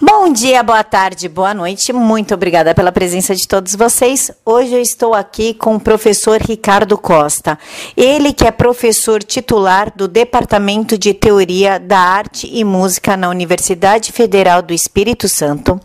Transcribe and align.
Bom 0.00 0.32
dia, 0.32 0.62
boa 0.62 0.82
tarde, 0.82 1.28
boa 1.28 1.52
noite. 1.52 1.92
Muito 1.92 2.32
obrigada 2.32 2.74
pela 2.74 2.90
presença 2.90 3.34
de 3.36 3.46
todos 3.46 3.74
vocês. 3.74 4.30
Hoje 4.42 4.72
eu 4.72 4.80
estou 4.80 5.12
aqui 5.12 5.52
com 5.52 5.76
o 5.76 5.80
professor 5.80 6.40
Ricardo 6.40 6.96
Costa. 6.96 7.58
Ele 7.94 8.32
que 8.32 8.46
é 8.46 8.50
professor 8.50 9.22
titular 9.22 9.92
do 9.94 10.08
Departamento 10.08 10.96
de 10.96 11.12
Teoria 11.12 11.78
da 11.78 11.98
Arte 11.98 12.48
e 12.50 12.64
Música 12.64 13.18
na 13.18 13.28
Universidade 13.28 14.12
Federal 14.12 14.62
do 14.62 14.72
Espírito 14.72 15.28
Santo, 15.28 15.78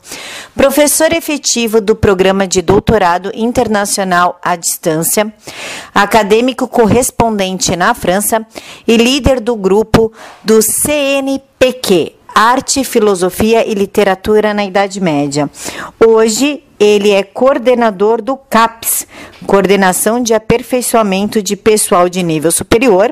professor 0.55 1.11
efetivo 1.11 1.81
do 1.81 1.93
Programa 1.93 2.47
de 2.47 2.61
Doutorado 2.61 3.29
Internacional 3.35 4.39
à 4.41 4.55
Distância, 4.55 5.33
acadêmico 5.93 6.65
correspondente 6.65 7.75
na 7.75 7.93
França 7.93 8.47
e 8.87 8.95
líder 8.95 9.41
do 9.41 9.57
grupo 9.57 10.13
do 10.45 10.61
CNPq, 10.61 12.16
Arte, 12.39 12.83
Filosofia 12.83 13.67
e 13.67 13.73
Literatura 13.73 14.53
na 14.53 14.63
Idade 14.63 15.01
Média. 15.01 15.49
Hoje, 15.99 16.63
ele 16.79 17.09
é 17.09 17.23
coordenador 17.23 18.21
do 18.21 18.37
CAPES, 18.37 19.07
Coordenação 19.47 20.21
de 20.21 20.35
Aperfeiçoamento 20.35 21.41
de 21.41 21.55
Pessoal 21.55 22.07
de 22.07 22.21
Nível 22.21 22.51
Superior, 22.51 23.11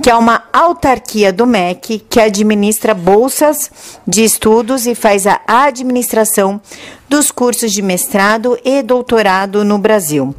que 0.00 0.08
é 0.08 0.14
uma 0.14 0.44
autarquia 0.52 1.32
do 1.32 1.48
MEC 1.48 1.98
que 2.08 2.20
administra 2.20 2.94
bolsas 2.94 3.72
de 4.06 4.22
estudos 4.22 4.86
e 4.86 4.94
faz 4.94 5.26
a 5.26 5.40
administração 5.48 6.60
dos 7.08 7.32
cursos 7.32 7.72
de 7.72 7.82
mestrado 7.82 8.56
e 8.64 8.84
doutorado 8.84 9.64
no 9.64 9.78
Brasil. 9.78 10.32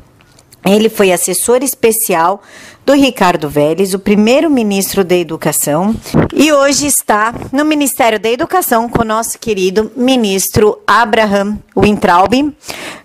Ele 0.65 0.87
foi 0.87 1.11
assessor 1.11 1.63
especial 1.63 2.41
do 2.85 2.93
Ricardo 2.93 3.47
Vélez, 3.47 3.93
o 3.93 3.99
primeiro-ministro 3.99 5.03
da 5.03 5.15
Educação, 5.15 5.95
e 6.33 6.51
hoje 6.51 6.87
está 6.87 7.33
no 7.51 7.63
Ministério 7.63 8.19
da 8.19 8.29
Educação 8.29 8.89
com 8.89 9.03
o 9.03 9.05
nosso 9.05 9.37
querido 9.37 9.91
ministro 9.95 10.79
Abraham 10.87 11.59
Wintraub, 11.77 12.53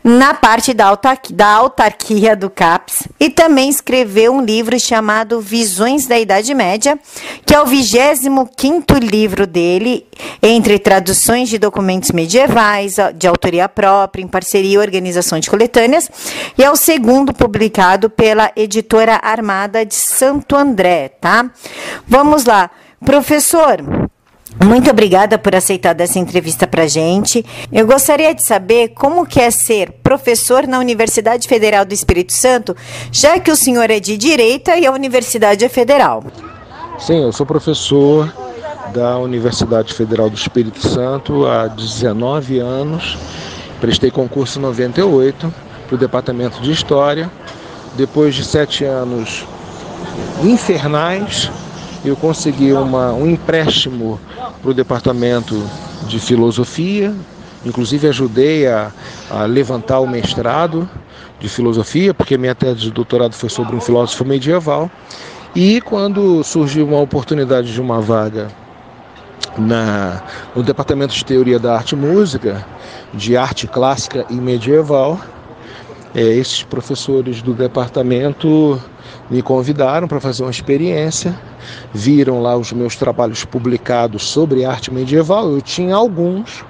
na 0.03 0.33
parte 0.33 0.73
da, 0.73 0.87
autarquia, 0.87 1.37
da 1.37 1.49
autarquia 1.49 2.35
do 2.35 2.49
CAPS, 2.49 3.09
e 3.21 3.29
também 3.29 3.69
escreveu 3.69 4.33
um 4.33 4.41
livro 4.41 4.79
chamado 4.81 5.41
Visões 5.41 6.07
da 6.07 6.19
Idade 6.19 6.55
Média, 6.55 6.99
que 7.45 7.55
é 7.55 7.61
o 7.61 7.67
25 7.67 8.95
livro 8.95 9.47
dele, 9.47 10.07
entre 10.43 10.79
traduções 10.79 11.49
de 11.49 11.59
documentos 11.59 12.13
medievais, 12.13 12.97
de 13.15 13.27
autoria 13.27 13.69
própria, 13.69 14.23
em 14.23 14.29
parceria 14.29 14.75
e 14.75 14.79
organização 14.79 15.39
de 15.39 15.51
coletâneas, 15.51 16.09
e 16.57 16.65
é 16.65 16.71
o 16.71 16.77
segundo 16.77 17.35
publicado 17.35 18.09
pela 18.09 18.51
editora 18.57 19.21
Armada 19.23 19.66
de 19.67 19.95
Santo 19.95 20.57
André, 20.57 21.09
tá? 21.09 21.51
Vamos 22.07 22.45
lá. 22.45 22.71
Professor, 23.05 23.83
muito 24.65 24.91
obrigada 24.91 25.39
por 25.39 25.55
aceitar 25.55 26.01
essa 26.01 26.19
entrevista 26.19 26.67
para 26.67 26.87
gente. 26.87 27.45
Eu 27.71 27.87
gostaria 27.87 28.35
de 28.35 28.43
saber 28.43 28.89
como 28.89 29.27
que 29.27 29.41
é 29.41 29.51
ser 29.51 29.93
professor 30.03 30.67
na 30.67 30.79
Universidade 30.79 31.47
Federal 31.47 31.85
do 31.85 31.93
Espírito 31.93 32.33
Santo, 32.33 32.75
já 33.13 33.39
que 33.39 33.51
o 33.51 33.57
senhor 33.57 33.91
é 33.91 34.01
de 34.01 34.17
direita 34.17 34.77
e 34.77 34.87
a 34.87 34.93
universidade 34.93 35.65
é 35.65 35.69
federal. 35.69 36.25
Sim, 36.99 37.25
eu 37.25 37.33
sou 37.33 37.45
professor 37.45 38.33
da 38.95 39.19
Universidade 39.19 39.93
Federal 39.93 40.31
do 40.31 40.37
Espírito 40.37 40.81
Santo 40.89 41.47
há 41.47 41.67
19 41.67 42.59
anos. 42.59 43.19
Prestei 43.79 44.11
concurso 44.11 44.59
em 44.59 44.63
98 44.63 45.53
para 45.87 45.95
o 45.95 45.99
Departamento 45.99 46.63
de 46.63 46.73
História. 46.73 47.31
Depois 47.95 48.35
de 48.35 48.45
sete 48.45 48.85
anos 48.85 49.45
infernais, 50.43 51.51
eu 52.05 52.17
consegui 52.17 52.73
uma, 52.73 53.13
um 53.13 53.27
empréstimo 53.27 54.21
para 54.63 54.71
o 54.71 54.75
departamento 54.75 55.63
de 56.07 56.19
filosofia, 56.19 57.15
inclusive 57.65 58.09
ajudei 58.09 58.67
a, 58.67 58.93
a, 59.31 59.45
levantar 59.45 60.01
o 60.01 60.07
mestrado 60.07 60.89
de 61.41 61.49
filosofia, 61.49 62.15
porque 62.15 62.39
minha 62.39 62.55
tese 62.55 62.81
de 62.81 62.91
doutorado 62.91 63.35
foi 63.35 63.49
sobre 63.49 63.75
um 63.75 63.81
filósofo 63.81 64.25
medieval. 64.25 64.91
E 65.55 65.81
quando 65.81 66.45
surgiu 66.45 66.87
uma 66.87 67.01
oportunidade 67.01 67.73
de 67.73 67.81
uma 67.81 68.01
vaga 68.01 68.49
na, 69.59 70.23
no 70.55 70.63
departamento 70.63 71.15
de 71.15 71.25
teoria 71.25 71.59
da 71.59 71.75
arte 71.75 71.93
e 71.93 71.97
música, 71.97 72.65
de 73.13 73.37
arte 73.37 73.67
clássica 73.67 74.27
e 74.29 74.35
medieval, 74.35 75.19
é, 76.17 76.23
esses 76.23 76.63
professores 76.63 77.43
do 77.43 77.53
departamento 77.53 78.81
me 79.29 79.43
convidaram 79.43 80.09
para 80.09 80.19
fazer 80.19 80.45
uma 80.45 80.51
experiência, 80.51 81.39
viram 81.93 82.41
lá 82.41 82.57
os 82.57 82.73
meus 82.73 82.97
trabalhos 82.97 83.45
publicados 83.45 84.23
sobre 84.23 84.65
arte 84.65 84.91
medieval, 84.91 85.53
eu 85.53 85.61
tinha 85.61 85.95
alguns, 85.95 86.65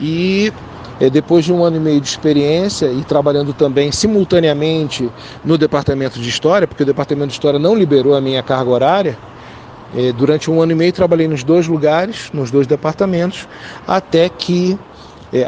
e 0.00 0.52
é, 1.00 1.10
depois 1.10 1.44
de 1.44 1.52
um 1.52 1.64
ano 1.64 1.78
e 1.78 1.80
meio 1.80 2.00
de 2.00 2.06
experiência 2.06 2.86
e 2.86 3.02
trabalhando 3.02 3.52
também 3.52 3.90
simultaneamente 3.90 5.10
no 5.44 5.58
departamento 5.58 6.20
de 6.20 6.28
história, 6.28 6.68
porque 6.68 6.84
o 6.84 6.86
departamento 6.86 7.28
de 7.28 7.34
história 7.34 7.58
não 7.58 7.74
liberou 7.74 8.14
a 8.14 8.20
minha 8.20 8.42
carga 8.42 8.70
horária, 8.70 9.18
é, 9.96 10.12
durante 10.12 10.48
um 10.48 10.62
ano 10.62 10.70
e 10.70 10.74
meio 10.76 10.92
trabalhei 10.92 11.26
nos 11.26 11.42
dois 11.42 11.66
lugares, 11.66 12.30
nos 12.32 12.52
dois 12.52 12.68
departamentos, 12.68 13.48
até 13.84 14.28
que 14.28 14.78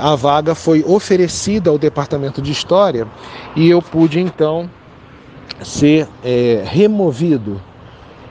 a 0.00 0.14
vaga 0.16 0.54
foi 0.54 0.84
oferecida 0.86 1.70
ao 1.70 1.78
departamento 1.78 2.42
de 2.42 2.52
história 2.52 3.06
e 3.54 3.68
eu 3.68 3.80
pude 3.80 4.20
então 4.20 4.68
ser 5.62 6.08
é, 6.24 6.62
removido 6.64 7.60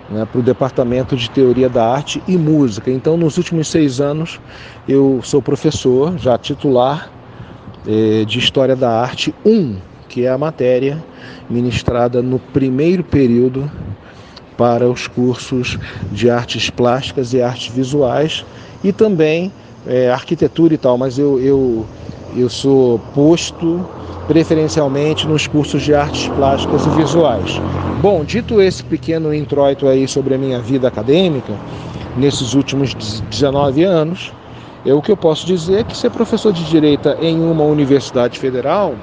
né, 0.10 0.26
para 0.26 0.40
o 0.40 0.44
departamento 0.44 1.16
de 1.16 1.30
teoria 1.30 1.70
da 1.70 1.86
arte 1.86 2.22
e 2.28 2.38
música. 2.38 2.90
Então, 2.90 3.18
nos 3.18 3.38
últimos 3.38 3.68
seis 3.68 4.00
anos, 4.00 4.40
eu 4.88 5.20
sou 5.24 5.42
professor, 5.42 6.18
já 6.18 6.38
titular 6.38 7.10
é, 7.86 8.24
de 8.26 8.40
História 8.40 8.76
da 8.76 9.02
Arte 9.02 9.34
1, 9.46 9.78
que 10.08 10.26
é 10.26 10.30
a 10.30 10.38
matéria 10.38 11.04
ministrada 11.50 12.22
no 12.22 12.40
primeiro 12.40 13.04
período 13.04 13.70
para 14.58 14.90
os 14.90 15.08
cursos 15.08 15.78
de 16.12 16.30
artes 16.30 16.70
plásticas 16.70 17.34
e 17.34 17.42
artes 17.42 17.74
visuais 17.74 18.46
e 18.84 18.92
também 18.92 19.52
é, 19.88 20.12
arquitetura 20.12 20.74
e 20.74 20.78
tal, 20.78 20.98
mas 20.98 21.18
eu, 21.18 21.40
eu, 21.40 21.86
eu 22.36 22.50
sou 22.50 23.00
posto 23.14 23.86
preferencialmente 24.28 25.26
nos 25.26 25.48
cursos 25.48 25.82
de 25.82 25.94
artes 25.94 26.28
plásticas 26.30 26.86
e 26.86 26.90
visuais. 26.90 27.62
Bom, 28.02 28.24
dito 28.24 28.62
esse 28.62 28.84
pequeno 28.84 29.34
introito 29.34 29.88
aí 29.88 30.08
sobre 30.08 30.36
a 30.36 30.38
minha 30.38 30.60
vida 30.60 30.88
acadêmica, 30.88 31.54
nesses 32.18 32.54
últimos 32.54 32.94
19 33.30 33.84
anos, 33.84 34.34
eu, 34.86 34.98
o 34.98 35.02
que 35.02 35.12
eu 35.12 35.18
posso 35.18 35.46
dizer 35.46 35.80
é 35.80 35.84
que 35.84 35.98
ser 35.98 36.12
professor 36.12 36.52
de 36.52 36.64
direita 36.66 37.18
em 37.22 37.40
uma 37.40 37.64
universidade 37.64 38.38
federal, 38.38 38.96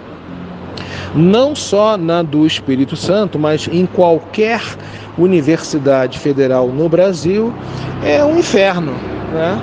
não 1.14 1.54
só 1.54 1.96
na 1.96 2.22
do 2.22 2.46
Espírito 2.46 2.96
Santo, 2.96 3.38
mas 3.38 3.68
em 3.68 3.86
qualquer 3.86 4.60
universidade 5.16 6.18
federal 6.18 6.68
no 6.68 6.88
Brasil, 6.88 7.54
é 8.04 8.24
um 8.24 8.38
inferno. 8.38 8.92
Né? 9.32 9.60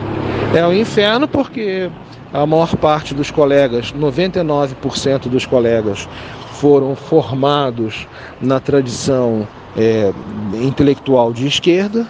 É 0.53 0.67
um 0.67 0.73
inferno 0.73 1.29
porque 1.29 1.89
a 2.33 2.45
maior 2.45 2.75
parte 2.75 3.13
dos 3.13 3.31
colegas, 3.31 3.93
99% 3.93 5.29
dos 5.29 5.45
colegas, 5.45 6.09
foram 6.51 6.93
formados 6.93 8.05
na 8.41 8.59
tradição 8.59 9.47
é, 9.77 10.11
intelectual 10.53 11.31
de 11.31 11.47
esquerda, 11.47 12.05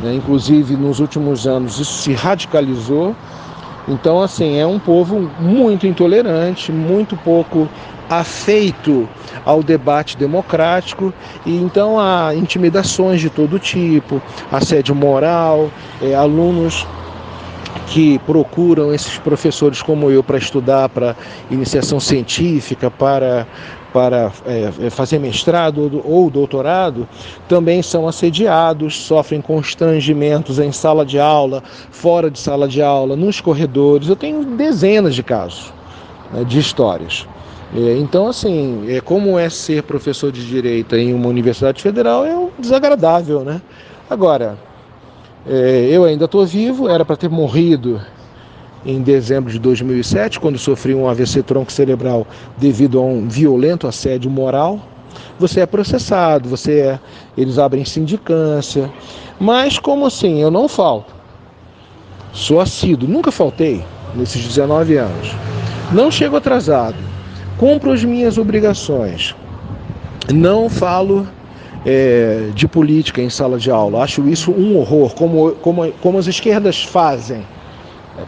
né? 0.00 0.14
inclusive 0.14 0.74
nos 0.74 1.00
últimos 1.00 1.46
anos 1.46 1.78
isso 1.78 2.02
se 2.02 2.14
radicalizou. 2.14 3.14
Então, 3.86 4.22
assim, 4.22 4.56
é 4.56 4.66
um 4.66 4.78
povo 4.78 5.30
muito 5.38 5.86
intolerante, 5.86 6.72
muito 6.72 7.14
pouco 7.18 7.68
afeito 8.08 9.06
ao 9.44 9.62
debate 9.62 10.16
democrático 10.16 11.12
e 11.44 11.56
então 11.56 12.00
há 12.00 12.34
intimidações 12.34 13.20
de 13.20 13.28
todo 13.28 13.58
tipo, 13.58 14.22
assédio 14.50 14.94
moral, 14.94 15.70
é, 16.00 16.14
alunos 16.14 16.86
que 17.88 18.18
procuram 18.20 18.92
esses 18.94 19.18
professores 19.18 19.82
como 19.82 20.10
eu 20.10 20.22
para 20.22 20.38
estudar 20.38 20.88
para 20.88 21.16
iniciação 21.50 22.00
científica, 22.00 22.90
para, 22.90 23.46
para 23.92 24.32
é, 24.46 24.90
fazer 24.90 25.18
mestrado 25.18 26.02
ou 26.04 26.30
doutorado, 26.30 27.08
também 27.48 27.82
são 27.82 28.08
assediados, 28.08 28.96
sofrem 28.96 29.40
constrangimentos 29.40 30.58
em 30.58 30.72
sala 30.72 31.04
de 31.04 31.18
aula, 31.18 31.62
fora 31.90 32.30
de 32.30 32.38
sala 32.38 32.66
de 32.66 32.80
aula, 32.80 33.16
nos 33.16 33.40
corredores. 33.40 34.08
Eu 34.08 34.16
tenho 34.16 34.44
dezenas 34.44 35.14
de 35.14 35.22
casos 35.22 35.72
né, 36.32 36.44
de 36.44 36.58
histórias. 36.58 37.26
É, 37.74 37.96
então, 37.96 38.28
assim, 38.28 38.84
é, 38.88 39.00
como 39.00 39.38
é 39.38 39.48
ser 39.48 39.82
professor 39.82 40.30
de 40.30 40.46
direito 40.46 40.94
em 40.94 41.14
uma 41.14 41.28
universidade 41.28 41.82
federal 41.82 42.24
é 42.24 42.36
um 42.36 42.50
desagradável, 42.58 43.40
né? 43.40 43.62
Agora, 44.10 44.58
é, 45.46 45.88
eu 45.90 46.04
ainda 46.04 46.26
estou 46.26 46.44
vivo, 46.46 46.88
era 46.88 47.04
para 47.04 47.16
ter 47.16 47.28
morrido 47.28 48.00
em 48.84 49.00
dezembro 49.02 49.50
de 49.52 49.58
2007, 49.58 50.40
quando 50.40 50.58
sofri 50.58 50.94
um 50.94 51.08
AVC 51.08 51.42
tronco 51.42 51.70
cerebral 51.70 52.26
devido 52.56 52.98
a 52.98 53.02
um 53.02 53.28
violento 53.28 53.86
assédio 53.86 54.30
moral. 54.30 54.80
Você 55.38 55.60
é 55.60 55.66
processado, 55.66 56.48
você 56.48 56.80
é, 56.80 57.00
eles 57.36 57.58
abrem 57.58 57.84
sindicância. 57.84 58.90
Mas 59.38 59.78
como 59.78 60.06
assim? 60.06 60.40
Eu 60.40 60.50
não 60.50 60.68
falto. 60.68 61.12
Sou 62.32 62.60
assíduo, 62.60 63.08
nunca 63.08 63.30
faltei. 63.30 63.84
nesses 64.14 64.44
19 64.44 64.96
anos. 64.96 65.34
Não 65.92 66.10
chego 66.10 66.36
atrasado, 66.36 66.96
cumpro 67.58 67.92
as 67.92 68.02
minhas 68.04 68.38
obrigações, 68.38 69.34
não 70.32 70.68
falo 70.68 71.26
é, 71.84 72.50
de 72.54 72.68
política 72.68 73.20
em 73.20 73.30
sala 73.30 73.58
de 73.58 73.70
aula. 73.70 74.02
Acho 74.02 74.26
isso 74.28 74.50
um 74.52 74.78
horror, 74.78 75.14
como, 75.14 75.52
como, 75.56 75.92
como 76.00 76.18
as 76.18 76.26
esquerdas 76.26 76.82
fazem. 76.82 77.44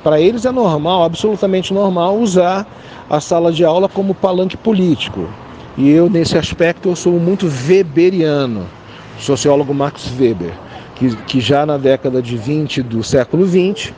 Para 0.02 0.20
eles 0.20 0.44
é 0.44 0.50
normal, 0.50 1.04
absolutamente 1.04 1.72
normal, 1.72 2.18
usar 2.18 2.66
a 3.08 3.20
sala 3.20 3.52
de 3.52 3.64
aula 3.64 3.88
como 3.88 4.14
palanque 4.14 4.56
político. 4.56 5.28
E 5.76 5.90
eu, 5.90 6.08
nesse 6.08 6.38
aspecto, 6.38 6.88
eu 6.88 6.96
sou 6.96 7.18
muito 7.18 7.50
weberiano, 7.68 8.66
sociólogo 9.18 9.74
Max 9.74 10.10
Weber, 10.18 10.52
que, 10.94 11.14
que 11.26 11.40
já 11.40 11.66
na 11.66 11.76
década 11.76 12.22
de 12.22 12.36
20 12.36 12.82
do 12.82 13.02
século 13.02 13.44
20 13.44 13.92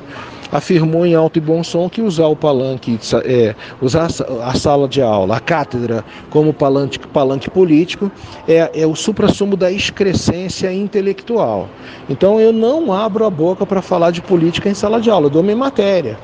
afirmou 0.51 1.05
em 1.05 1.15
alto 1.15 1.39
e 1.39 1.41
bom 1.41 1.63
som 1.63 1.89
que 1.89 2.01
usar 2.01 2.27
o 2.27 2.37
palanque, 2.37 2.99
é, 3.25 3.55
usar 3.81 4.09
a 4.43 4.55
sala 4.55 4.89
de 4.89 5.03
aula, 5.03 5.37
a 5.37 5.41
cátedra, 5.41 6.05
como 6.31 6.53
palanque, 6.53 6.99
palanque 6.99 7.51
político, 7.51 8.11
é, 8.49 8.71
é 8.75 8.87
o 8.87 8.95
suprassumo 8.95 9.57
da 9.57 9.71
excrescência 9.71 10.73
intelectual. 10.73 11.69
Então 12.09 12.41
eu 12.41 12.53
não 12.53 12.93
abro 12.93 13.25
a 13.25 13.31
boca 13.31 13.67
para 13.67 13.83
falar 13.83 14.11
de 14.11 14.23
política 14.23 14.69
em 14.69 14.75
sala 14.75 15.01
de 15.01 15.11
aula, 15.11 15.27
eu 15.27 15.31
dou 15.31 15.43
minha 15.43 15.57
matéria, 15.57 16.19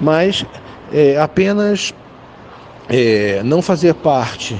mas 0.00 0.44
é, 0.92 1.18
apenas 1.20 1.92
é, 2.88 3.42
não 3.44 3.60
fazer 3.60 3.94
parte 3.94 4.56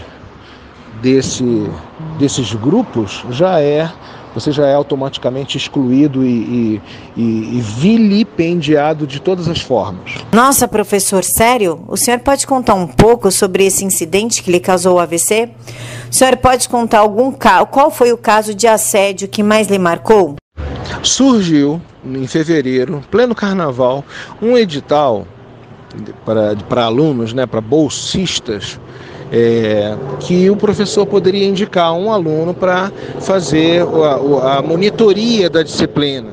desse, 1.00 1.70
desses 2.18 2.52
grupos 2.54 3.24
já 3.30 3.60
é 3.60 3.90
você 4.36 4.52
já 4.52 4.66
é 4.66 4.74
automaticamente 4.74 5.56
excluído 5.56 6.22
e, 6.22 6.78
e, 7.16 7.56
e, 7.56 7.60
vilipendiado 7.62 9.06
de 9.06 9.18
todas 9.18 9.48
as 9.48 9.62
formas. 9.62 10.12
Nossa, 10.30 10.68
professor, 10.68 11.24
sério? 11.24 11.82
O 11.88 11.96
senhor 11.96 12.20
pode 12.20 12.46
contar 12.46 12.74
um 12.74 12.86
pouco 12.86 13.30
sobre 13.30 13.64
esse 13.64 13.82
incidente 13.82 14.42
que 14.42 14.52
lhe 14.52 14.60
causou 14.60 14.96
o 14.96 14.98
AVC? 14.98 15.48
O 16.10 16.14
senhor 16.14 16.36
pode 16.36 16.68
contar 16.68 16.98
algum 16.98 17.32
caso? 17.32 17.66
Qual 17.68 17.90
foi 17.90 18.12
o 18.12 18.18
caso 18.18 18.54
de 18.54 18.66
assédio 18.66 19.26
que 19.26 19.42
mais 19.42 19.68
lhe 19.68 19.78
marcou? 19.78 20.36
Surgiu 21.02 21.80
em 22.04 22.26
fevereiro, 22.26 23.02
pleno 23.10 23.34
carnaval, 23.34 24.04
um 24.42 24.54
edital 24.54 25.26
para, 26.26 26.54
para 26.68 26.84
alunos, 26.84 27.32
né, 27.32 27.46
para 27.46 27.62
bolsistas 27.62 28.78
é, 29.32 29.96
que 30.20 30.48
o 30.48 30.56
professor 30.56 31.06
poderia 31.06 31.46
indicar 31.46 31.92
um 31.92 32.12
aluno 32.12 32.54
para 32.54 32.92
fazer 33.20 33.82
a, 33.82 34.58
a, 34.58 34.62
monitoria 34.62 35.50
da 35.50 35.62
disciplina. 35.62 36.30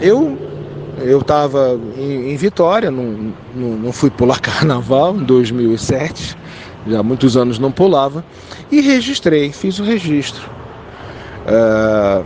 Eu 0.00 0.36
eu 1.00 1.20
estava 1.20 1.78
em, 1.96 2.32
em, 2.32 2.36
Vitória, 2.36 2.90
não, 2.90 3.32
não, 3.54 3.68
não, 3.76 3.92
fui 3.92 4.10
pular 4.10 4.38
carnaval 4.42 5.14
em 5.14 5.22
2007, 5.22 6.36
já 6.88 6.98
há 6.98 7.02
muitos 7.04 7.36
anos 7.36 7.56
não 7.56 7.70
pulava, 7.70 8.24
e 8.70 8.80
registrei, 8.80 9.52
fiz 9.52 9.78
o 9.78 9.84
registro. 9.84 10.50
Uh, 11.46 12.24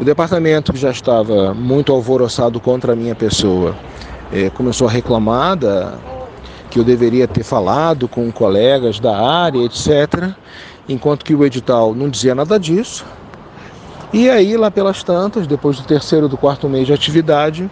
o 0.00 0.04
departamento 0.04 0.72
que 0.72 0.78
já 0.78 0.90
estava 0.90 1.52
muito 1.52 1.92
alvoroçado 1.92 2.60
contra 2.60 2.92
a 2.92 2.96
minha 2.96 3.14
pessoa 3.14 3.74
é, 4.32 4.50
começou 4.50 4.86
a 4.86 4.90
reclamar 4.90 5.56
da, 5.56 5.94
que 6.70 6.78
eu 6.78 6.84
deveria 6.84 7.26
ter 7.28 7.42
falado 7.42 8.08
com 8.08 8.30
colegas 8.30 8.98
da 9.00 9.16
área, 9.16 9.64
etc. 9.64 10.30
Enquanto 10.88 11.24
que 11.24 11.34
o 11.34 11.44
edital 11.44 11.94
não 11.94 12.08
dizia 12.08 12.34
nada 12.34 12.58
disso. 12.58 13.04
E 14.12 14.30
aí, 14.30 14.56
lá 14.56 14.70
pelas 14.70 15.02
tantas, 15.02 15.46
depois 15.46 15.78
do 15.78 15.86
terceiro 15.86 16.28
do 16.28 16.36
quarto 16.36 16.68
mês 16.68 16.86
de 16.86 16.92
atividade, 16.92 17.68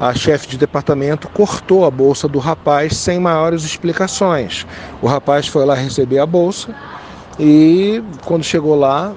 a 0.00 0.14
chefe 0.14 0.48
de 0.48 0.58
departamento 0.58 1.28
cortou 1.28 1.84
a 1.84 1.90
bolsa 1.90 2.26
do 2.26 2.38
rapaz 2.38 2.96
sem 2.96 3.18
maiores 3.18 3.64
explicações. 3.64 4.66
O 5.00 5.06
rapaz 5.06 5.46
foi 5.46 5.64
lá 5.64 5.74
receber 5.74 6.18
a 6.18 6.26
bolsa 6.26 6.74
e 7.38 8.02
quando 8.24 8.42
chegou 8.42 8.74
lá, 8.74 9.12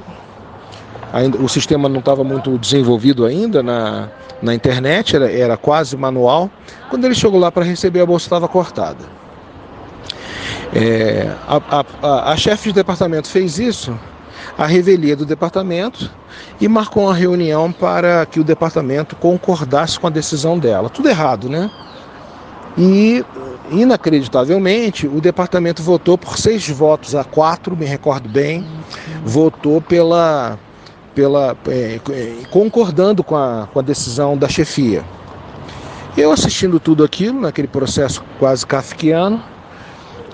ainda, 1.13 1.37
o 1.37 1.49
sistema 1.49 1.89
não 1.89 1.99
estava 1.99 2.23
muito 2.23 2.57
desenvolvido 2.57 3.25
ainda 3.25 3.61
na, 3.63 4.09
na 4.41 4.53
internet, 4.53 5.15
era, 5.15 5.31
era 5.31 5.57
quase 5.57 5.95
manual. 5.97 6.49
Quando 6.89 7.05
ele 7.05 7.15
chegou 7.15 7.39
lá 7.39 7.51
para 7.51 7.63
receber 7.63 8.01
a 8.01 8.05
bolsa 8.05 8.25
estava 8.25 8.47
cortada. 8.47 9.19
É, 10.73 11.31
a, 11.47 11.83
a, 12.01 12.31
a 12.31 12.37
chefe 12.37 12.69
de 12.69 12.75
departamento 12.75 13.27
fez 13.27 13.57
isso, 13.57 13.97
a 14.57 14.65
revelia 14.65 15.15
do 15.15 15.25
departamento, 15.25 16.11
e 16.61 16.67
marcou 16.67 17.03
uma 17.05 17.13
reunião 17.13 17.71
para 17.71 18.25
que 18.25 18.39
o 18.39 18.43
departamento 18.43 19.15
concordasse 19.15 19.99
com 19.99 20.07
a 20.07 20.09
decisão 20.09 20.59
dela. 20.59 20.89
Tudo 20.89 21.09
errado, 21.09 21.49
né? 21.49 21.71
E, 22.77 23.25
inacreditavelmente, 23.71 25.07
o 25.07 25.19
departamento 25.19 25.81
votou 25.81 26.17
por 26.17 26.37
seis 26.37 26.67
votos 26.69 27.15
a 27.15 27.23
quatro, 27.23 27.75
me 27.75 27.85
recordo 27.85 28.29
bem, 28.29 28.65
votou 29.25 29.81
pela, 29.81 30.57
pela 31.19 31.53
é, 31.67 31.99
concordando 32.49 33.25
com 33.25 33.35
a, 33.35 33.67
com 33.73 33.77
a 33.77 33.81
decisão 33.81 34.37
da 34.37 34.47
chefia. 34.47 35.03
Eu 36.15 36.31
assistindo 36.31 36.79
tudo 36.79 37.03
aquilo, 37.03 37.41
naquele 37.41 37.67
processo 37.67 38.23
quase 38.39 38.65
kafkiano, 38.65 39.43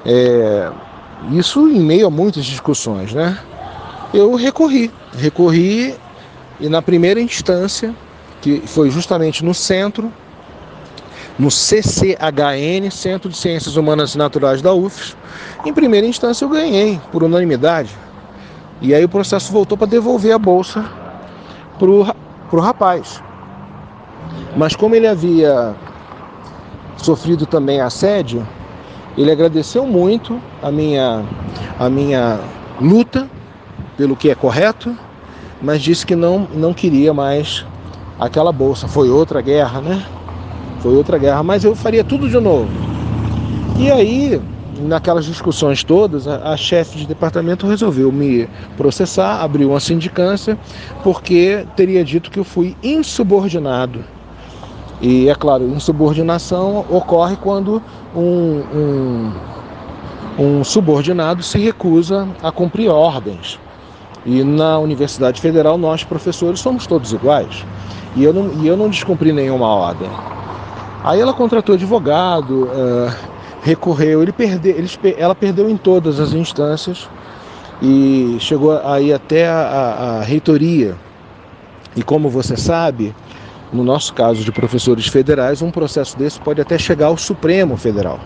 é, 0.06 0.70
isso 1.32 1.68
em 1.68 1.80
meio 1.80 2.06
a 2.06 2.12
muitas 2.12 2.46
discussões, 2.46 3.14
né? 3.14 3.36
Eu 4.14 4.36
recorri, 4.36 4.92
recorri 5.18 5.96
e 6.60 6.70
na 6.70 6.84
primeira 6.84 7.20
instância, 7.20 7.92
que 8.40 8.62
foi 8.68 8.92
justamente 8.92 9.44
no 9.44 9.56
centro, 9.56 10.14
no 11.40 11.50
CCHN, 11.50 12.92
Centro 12.92 13.28
de 13.28 13.38
Ciências 13.38 13.76
Humanas 13.76 14.14
e 14.14 14.20
Naturais 14.20 14.62
da 14.62 14.72
UFES, 14.72 15.18
em 15.66 15.74
primeira 15.74 16.06
instância 16.06 16.46
eu 16.46 16.50
ganhei, 16.50 17.02
por 17.12 17.24
unanimidade. 17.24 17.90
E 18.86 18.94
aí 18.94 19.04
o 19.04 19.10
processo 19.10 19.52
voltou 19.52 19.76
para 19.76 19.88
devolver 19.88 20.32
a 20.32 20.38
bolsa 20.38 20.86
para 21.80 21.90
o 21.90 22.60
rapaz. 22.60 23.20
Mas 24.56 24.76
como 24.76 24.94
ele 24.94 25.08
havia 25.08 25.76
sofrido 26.96 27.48
também 27.48 27.82
assédio, 27.82 28.48
ele 29.18 29.32
agradeceu 29.32 29.88
muito 29.88 30.40
a 30.62 30.72
minha, 30.72 31.24
a 31.80 31.90
minha 31.90 32.40
luta 32.80 33.28
pelo 33.98 34.16
que 34.16 34.30
é 34.30 34.36
correto, 34.36 34.96
mas 35.60 35.82
disse 35.82 36.06
que 36.06 36.16
não, 36.16 36.48
não 36.54 36.72
queria 36.72 37.12
mais 37.12 37.66
aquela 38.20 38.52
bolsa. 38.52 38.88
Foi 38.88 39.10
outra 39.10 39.42
guerra, 39.42 39.82
né? 39.82 40.06
Foi 40.82 40.96
outra 40.96 41.18
guerra, 41.18 41.42
mas 41.42 41.64
eu 41.64 41.76
faria 41.76 42.04
tudo 42.04 42.30
de 42.30 42.40
novo. 42.40 42.70
E 43.80 43.92
aí, 43.92 44.40
naquelas 44.80 45.26
discussões 45.26 45.84
todas, 45.84 46.28
a, 46.28 46.52
a 46.54 46.58
chefe 46.58 46.98
de 46.98 47.08
departamento 47.08 47.68
resolveu 47.68 48.12
me 48.12 48.48
processar, 48.78 49.42
abriu 49.42 49.70
uma 49.70 49.80
sindicância, 49.80 50.58
porque 51.04 51.66
teria 51.76 52.04
dito 52.04 52.30
que 52.30 52.40
eu 52.40 52.44
fui 52.44 52.76
insubordinado 52.84 54.04
e 55.02 55.30
é 55.30 55.36
claro, 55.36 55.66
insubordinação 55.66 56.86
ocorre 56.90 57.36
quando 57.36 57.82
um, 58.16 58.64
um, 58.74 59.34
um 60.40 60.64
subordinado 60.64 61.44
se 61.44 61.60
recusa 61.60 62.28
a 62.42 62.52
cumprir 62.52 62.90
ordens. 62.90 63.60
E 64.26 64.44
na 64.44 64.80
Universidade 64.80 65.40
Federal, 65.40 65.78
nós, 65.78 66.04
professores, 66.04 66.60
somos 66.60 66.88
todos 66.88 67.14
iguais. 67.14 67.64
E 68.16 68.24
eu 68.24 68.34
não, 68.34 68.64
e 68.64 68.68
eu 68.68 68.76
não 68.76 68.90
descumpri 68.90 69.32
nenhuma 69.32 69.68
ordem. 69.68 70.10
Aí 71.04 71.20
ela 71.20 71.34
contratou 71.34 71.76
advogado, 71.76 72.64
uh, 72.64 73.14
recorreu, 73.66 74.22
ele 74.22 74.32
perde, 74.32 74.70
eles, 74.70 74.98
ela 75.18 75.34
perdeu 75.34 75.68
em 75.68 75.76
todas 75.76 76.20
as 76.20 76.34
instâncias 76.34 77.10
e 77.82 78.38
chegou 78.40 78.80
aí 78.86 79.12
até 79.12 79.48
a, 79.48 79.58
a, 79.58 80.20
a 80.20 80.22
reitoria. 80.22 80.96
E 81.96 82.04
como 82.04 82.30
você 82.30 82.56
sabe, 82.56 83.16
no 83.74 83.84
nosso 83.84 84.14
caso 84.14 84.44
de 84.44 84.52
professores 84.52 85.08
federais, 85.08 85.64
um 85.64 85.72
processo 85.72 86.16
desse 86.16 86.40
pode 86.40 86.62
até 86.62 86.78
chegar 86.78 87.08
ao 87.08 87.18
Supremo 87.18 87.76
Federal. 87.76 88.20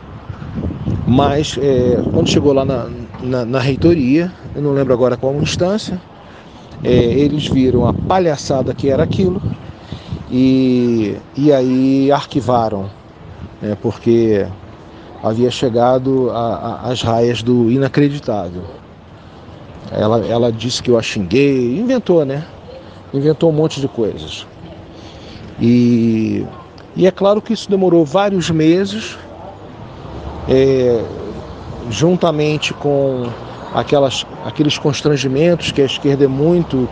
Mas 1.08 1.58
é, 1.58 2.04
quando 2.12 2.28
chegou 2.28 2.52
lá 2.52 2.66
na, 2.66 2.90
na, 3.22 3.46
na, 3.46 3.60
reitoria, 3.60 4.30
eu 4.54 4.62
não 4.62 4.74
lembro 4.74 4.94
agora 4.94 5.16
qual 5.16 5.34
instância, 5.36 6.02
é, 6.84 6.90
eles 6.90 7.48
viram 7.48 7.88
a 7.88 7.94
palhaçada 7.94 8.74
que 8.74 8.90
era 8.90 9.04
aquilo 9.04 9.42
e, 10.30 11.16
e 11.38 11.54
aí 11.54 12.12
arquivaram, 12.12 12.90
né, 13.62 13.78
porque 13.82 14.46
havia 15.24 15.52
chegado 15.52 16.32
às 16.84 17.02
raias 17.02 17.44
do 17.44 17.72
inacreditável. 17.72 18.64
Ela, 19.92 20.26
ela 20.26 20.52
disse 20.52 20.82
que 20.82 20.92
eu 20.92 20.98
a 20.98 21.02
xinguei, 21.02 21.80
inventou, 21.80 22.24
né? 22.24 22.46
Inventou 23.14 23.50
um 23.50 23.54
monte 23.54 23.82
de 23.82 23.88
coisas. 23.88 24.46
E, 25.60 26.46
e 26.96 27.08
é 27.08 27.12
claro 27.12 27.42
que 27.42 27.54
isso 27.54 27.70
demorou 27.70 28.06
vários 28.06 28.50
meses, 28.50 29.18
é, 30.48 31.04
juntamente 31.90 32.74
com 32.74 33.28
aquelas, 33.74 34.26
aqueles 34.46 34.78
constrangimentos 34.78 35.72
que 35.72 35.82
a 35.82 35.86
esquerda 35.86 36.26
é 36.26 36.28
muito 36.28 36.88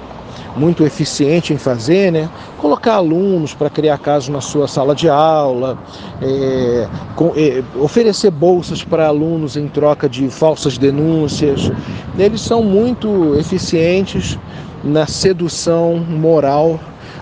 muito 0.57 0.83
eficiente 0.83 1.53
em 1.53 1.57
fazer, 1.57 2.11
né? 2.11 2.29
Colocar 2.57 2.95
alunos 2.95 3.53
para 3.53 3.69
criar 3.69 3.97
casos 3.99 4.29
na 4.29 4.41
sua 4.41 4.67
sala 4.67 4.95
de 4.95 5.07
aula, 5.07 5.77
é, 6.21 6.87
com, 7.15 7.31
é, 7.35 7.63
oferecer 7.79 8.31
bolsas 8.31 8.83
para 8.83 9.07
alunos 9.07 9.55
em 9.55 9.67
troca 9.67 10.09
de 10.09 10.29
falsas 10.29 10.77
denúncias. 10.77 11.71
Eles 12.17 12.41
são 12.41 12.63
muito 12.63 13.35
eficientes 13.35 14.37
na 14.83 15.05
sedução 15.05 15.97
moral 15.97 16.79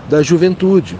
da 0.08 0.22
juventude. 0.22 0.98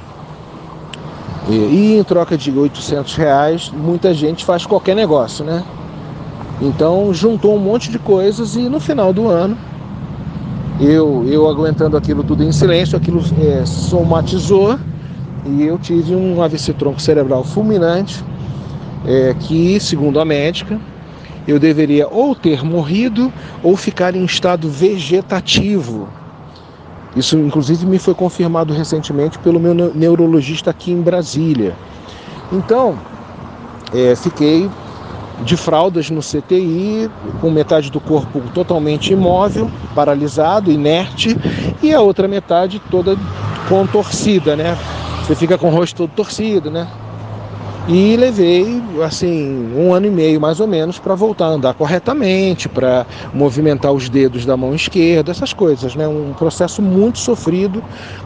E, 1.49 1.55
e 1.55 1.99
em 1.99 2.05
troca 2.05 2.37
de 2.37 2.51
800 2.51 3.15
reais, 3.15 3.73
muita 3.75 4.13
gente 4.13 4.45
faz 4.45 4.67
qualquer 4.67 4.95
negócio, 4.95 5.45
né? 5.45 5.65
Então 6.61 7.13
juntou 7.13 7.55
um 7.55 7.61
monte 7.61 7.91
de 7.91 7.99
coisas 7.99 8.57
e 8.57 8.69
no 8.69 8.81
final 8.81 9.13
do 9.13 9.29
ano, 9.29 9.57
eu, 10.81 11.25
eu 11.27 11.49
aguentando 11.49 11.97
aquilo 11.97 12.23
tudo 12.23 12.43
em 12.43 12.53
silêncio, 12.53 12.97
aquilo 12.97 13.23
é, 13.41 13.65
somatizou 13.65 14.79
e 15.47 15.63
eu 15.63 15.79
tive 15.79 16.15
um 16.15 16.43
AVC 16.43 16.73
tronco 16.75 17.01
cerebral 17.01 17.45
fulminante, 17.45 18.23
é, 19.07 19.35
que, 19.41 19.79
segundo 19.81 20.21
a 20.21 20.25
médica, 20.25 20.79
eu 21.47 21.59
deveria 21.59 22.09
ou 22.09 22.35
ter 22.35 22.65
morrido 22.65 23.33
ou 23.63 23.77
ficar 23.77 24.15
em 24.17 24.25
estado 24.25 24.69
vegetativo. 24.69 26.09
Isso, 27.15 27.39
inclusive, 27.39 27.87
me 27.87 27.99
foi 27.99 28.15
confirmado 28.15 28.75
recentemente 28.75 29.39
pelo 29.39 29.59
meu 29.59 29.73
neurologista 29.73 30.71
aqui 30.71 30.91
em 30.91 31.01
Brasília. 31.01 31.75
Então, 32.53 32.99
é, 33.95 34.15
fiquei 34.15 34.69
de 35.45 35.57
fraldas 35.57 36.11
no 36.11 36.21
CTI, 36.21 37.11
com 37.41 37.51
metade 37.51 37.91
do 37.91 38.01
corpo 38.01 38.41
totalmente 38.55 39.13
imóvel, 39.13 39.71
paralisado, 39.95 40.71
inerte, 40.71 41.37
e 41.83 41.93
a 41.93 42.01
outra 42.01 42.27
metade 42.27 42.81
toda 42.91 43.17
contorcida, 43.69 44.57
né? 44.57 44.77
Você 45.23 45.35
fica 45.35 45.59
com 45.59 45.69
o 45.69 45.71
rosto 45.71 45.97
todo 45.97 46.11
torcido, 46.11 46.71
né? 46.71 46.87
E 47.89 48.17
levei, 48.17 48.83
assim, 49.05 49.73
um 49.77 49.95
ano 49.95 50.07
e 50.07 50.11
meio 50.11 50.41
mais 50.41 50.59
ou 50.59 50.67
menos 50.67 50.99
para 50.99 51.15
voltar 51.15 51.47
a 51.47 51.51
andar 51.51 51.75
corretamente, 51.75 52.69
para 52.69 53.07
movimentar 53.33 53.93
os 53.93 54.09
dedos 54.09 54.45
da 54.45 54.57
mão 54.57 54.75
esquerda, 54.75 55.31
essas 55.31 55.53
coisas, 55.53 55.95
né? 55.95 56.09
Um 56.09 56.33
processo 56.33 56.83
muito 56.83 57.19
sofrido 57.19 57.83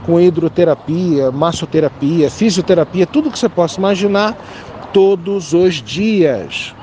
com 0.06 0.18
hidroterapia, 0.18 1.30
massoterapia, 1.30 2.30
fisioterapia, 2.30 3.06
tudo 3.06 3.30
que 3.30 3.38
você 3.38 3.50
possa 3.50 3.78
imaginar 3.78 4.34
todos 4.94 5.52
os 5.52 5.74
dias. 5.74 6.74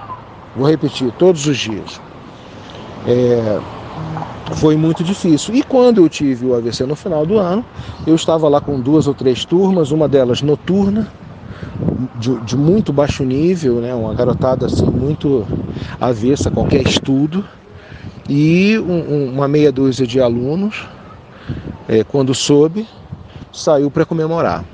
Vou 0.58 0.68
repetir, 0.68 1.12
todos 1.20 1.46
os 1.46 1.56
dias. 1.56 2.02
É, 3.06 3.60
foi 4.56 4.76
muito 4.76 5.04
difícil. 5.04 5.54
E 5.54 5.62
quando 5.62 6.02
eu 6.02 6.10
tive 6.10 6.48
o 6.48 6.56
AVC 6.56 6.84
no 6.84 6.96
final 6.96 7.28
do 7.28 7.38
ano, 7.38 7.64
eu 8.08 8.16
estava 8.16 8.50
lá 8.50 8.60
com 8.60 8.80
duas 8.80 9.06
ou 9.06 9.14
três 9.14 9.46
turmas, 9.46 9.92
uma 9.92 10.08
delas 10.08 10.42
noturna, 10.42 11.08
de, 12.16 12.36
de 12.42 12.58
muito 12.58 12.92
baixo 12.92 13.24
nível, 13.24 13.76
né? 13.76 13.94
uma 13.94 14.16
garotada 14.16 14.66
assim 14.66 14.88
muito 14.88 15.46
avessa 16.02 16.50
a 16.50 16.52
qualquer 16.52 16.82
estudo, 16.88 17.46
e 18.28 18.80
um, 18.80 19.32
uma 19.36 19.48
meia 19.48 19.72
dúzia 19.72 20.08
de 20.08 20.20
alunos, 20.20 20.88
é, 21.88 22.04
quando 22.04 22.34
soube, 22.34 22.88
saiu 23.54 23.92
para 23.92 24.06
comemorar. 24.06 24.66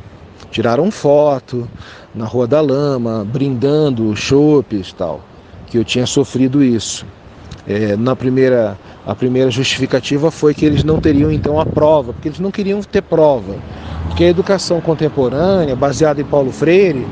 Tiraram 0.49 0.89
foto 0.89 1.67
na 2.15 2.25
Rua 2.25 2.47
da 2.47 2.61
Lama, 2.61 3.27
brindando 3.29 4.15
chopes 4.15 4.89
e 4.89 4.95
tal 4.95 5.32
que 5.73 5.79
eu 5.79 5.83
tinha 5.83 6.05
sofrido 6.05 6.63
isso. 6.63 7.03
É, 7.67 7.95
na 7.97 8.15
primeira, 8.15 8.77
a 9.07 9.15
primeira 9.15 9.49
justificativa 9.49 10.29
foi 10.29 10.53
que 10.53 10.63
eles 10.63 10.83
não 10.83 11.01
teriam 11.01 11.31
então 11.31 11.59
a 11.59 11.65
prova, 11.65 12.13
porque 12.13 12.27
eles 12.27 12.39
não 12.39 12.51
queriam 12.51 12.79
ter 12.83 13.01
prova. 13.01 13.55
Porque 14.07 14.23
a 14.23 14.29
educação 14.29 14.79
contemporânea, 14.79 15.75
baseada 15.75 16.21
em 16.21 16.25
Paulo 16.25 16.51
Freire, 16.51 17.07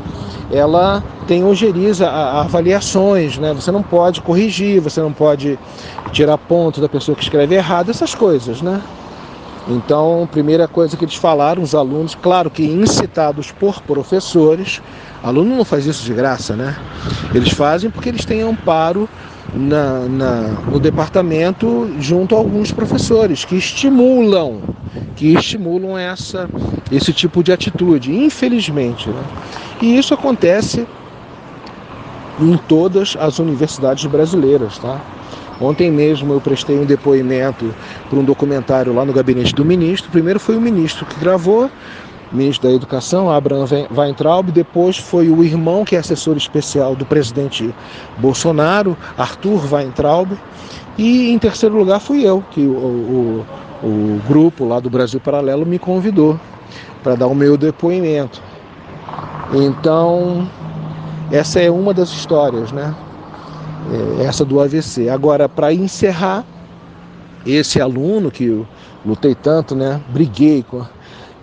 ela 0.52 1.04
tem 1.28 1.44
ojeriza 1.44 2.08
a, 2.08 2.34
a 2.34 2.42
avaliações, 2.42 3.40
né? 3.40 3.52
Você 3.52 3.72
não 3.72 3.82
pode 3.82 4.22
corrigir, 4.22 4.80
você 4.80 5.02
não 5.02 5.12
pode 5.12 5.58
tirar 6.12 6.38
ponto 6.38 6.80
da 6.80 6.88
pessoa 6.88 7.16
que 7.16 7.24
escreve 7.24 7.56
errado, 7.56 7.90
essas 7.90 8.14
coisas, 8.14 8.62
né? 8.62 8.80
Então, 9.68 10.28
primeira 10.32 10.68
coisa 10.68 10.98
que 10.98 11.06
eles 11.06 11.16
falaram, 11.16 11.62
os 11.62 11.76
alunos, 11.76 12.16
claro 12.16 12.50
que 12.50 12.64
incitados 12.64 13.52
por 13.52 13.82
professores, 13.82 14.82
aluno 15.24 15.56
não 15.56 15.66
faz 15.66 15.86
isso 15.86 16.04
de 16.04 16.14
graça, 16.14 16.56
né? 16.56 16.76
Eles 17.34 17.52
fazem 17.52 17.90
porque 17.90 18.10
eles 18.10 18.26
têm 18.26 18.42
amparo 18.42 19.08
na, 19.54 20.00
na, 20.08 20.42
no 20.72 20.80
departamento 20.80 21.92
junto 22.00 22.36
a 22.36 22.38
alguns 22.38 22.72
professores 22.72 23.46
que 23.46 23.56
estimulam, 23.56 24.62
que 25.16 25.34
estimulam 25.34 25.98
essa, 25.98 26.50
esse 26.92 27.14
tipo 27.14 27.44
de 27.44 27.52
atitude, 27.52 28.16
infelizmente. 28.16 29.10
Né? 29.10 29.24
E 29.82 29.98
isso 29.98 30.14
acontece 30.14 30.88
em 32.40 32.58
todas 32.58 33.16
as 33.20 33.38
universidades 33.40 34.06
brasileiras, 34.06 34.78
tá? 34.80 35.00
Ontem 35.62 35.92
mesmo 35.92 36.34
eu 36.34 36.42
prestei 36.42 36.78
um 36.80 36.86
depoimento 36.86 37.74
para 38.10 38.18
um 38.18 38.24
documentário 38.24 38.94
lá 38.94 39.06
no 39.06 39.14
gabinete 39.14 39.54
do 39.54 39.64
ministro. 39.64 40.12
Primeiro 40.12 40.40
foi 40.40 40.58
o 40.58 40.62
ministro 40.62 41.06
que 41.06 41.20
gravou, 41.20 41.70
ministro 42.32 42.68
da 42.68 42.76
Educação, 42.76 43.30
Abraham 43.30 43.66
Weintraub, 43.96 44.52
depois 44.52 44.98
foi 44.98 45.30
o 45.30 45.44
irmão 45.44 45.86
que 45.86 45.96
é 45.96 46.00
assessor 46.00 46.36
especial 46.36 46.96
do 46.96 47.06
presidente 47.06 47.74
Bolsonaro, 48.18 48.98
Arthur 49.18 49.72
Weintraub, 49.72 50.32
e 50.98 51.32
em 51.32 51.38
terceiro 51.38 51.78
lugar 51.78 52.00
fui 52.00 52.26
eu, 52.26 52.44
que 52.52 52.62
o, 52.62 52.74
o, 52.74 53.46
o 53.84 54.22
grupo 54.28 54.66
lá 54.66 54.80
do 54.80 54.90
Brasil 54.90 55.20
Paralelo 55.20 55.66
me 55.66 55.78
convidou 55.78 56.40
para 57.04 57.16
dar 57.16 57.28
o 57.28 57.36
meu 57.36 57.58
depoimento. 57.58 58.42
Então, 59.54 60.48
essa 61.32 61.60
é 61.60 61.70
uma 61.70 61.94
das 61.94 62.10
histórias, 62.10 62.72
né? 62.72 62.96
É, 63.90 64.26
essa 64.26 64.46
do 64.46 64.60
AVC. 64.60 65.10
Agora, 65.10 65.50
para 65.50 65.74
encerrar, 65.74 66.46
esse 67.46 67.82
aluno 67.82 68.30
que 68.30 68.46
eu 68.46 68.68
lutei 69.06 69.34
tanto, 69.34 69.76
né? 69.76 70.02
Briguei 70.10 70.64
com. 70.64 70.86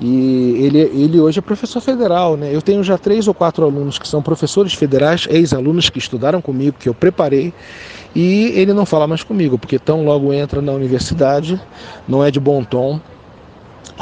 E 0.00 0.54
ele, 0.61 0.78
ele 0.78 1.21
hoje 1.21 1.40
é 1.40 1.42
professor 1.42 1.80
federal, 1.80 2.37
né? 2.37 2.54
Eu 2.54 2.62
tenho 2.62 2.85
já 2.85 2.97
três 2.97 3.26
ou 3.26 3.35
quatro 3.35 3.64
alunos 3.64 3.99
que 3.99 4.07
são 4.07 4.23
professores 4.23 4.73
federais, 4.73 5.26
ex-alunos 5.28 5.90
que 5.90 5.99
estudaram 5.99 6.40
comigo, 6.40 6.76
que 6.78 6.88
eu 6.88 6.95
preparei, 6.95 7.52
e 8.14 8.52
ele 8.54 8.73
não 8.73 8.87
fala 8.87 9.09
mais 9.09 9.25
comigo, 9.25 9.59
porque 9.59 9.76
tão 9.76 10.04
logo 10.04 10.33
entra 10.33 10.62
na 10.62 10.71
universidade, 10.71 11.61
não 12.07 12.25
é 12.25 12.30
de 12.30 12.38
bom 12.38 12.62
tom 12.62 13.00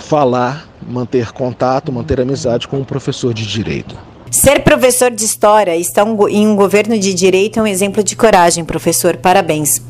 falar, 0.02 0.68
manter 0.86 1.32
contato, 1.32 1.90
manter 1.90 2.20
amizade 2.20 2.68
com 2.68 2.76
um 2.76 2.84
professor 2.84 3.32
de 3.32 3.46
direito. 3.46 3.96
Ser 4.36 4.60
professor 4.60 5.10
de 5.10 5.24
história 5.24 5.74
está 5.78 6.02
em 6.28 6.46
um 6.46 6.54
governo 6.54 6.98
de 6.98 7.14
direito 7.14 7.58
é 7.58 7.62
um 7.62 7.66
exemplo 7.66 8.04
de 8.04 8.14
coragem, 8.14 8.66
professor. 8.66 9.16
Parabéns. 9.16 9.80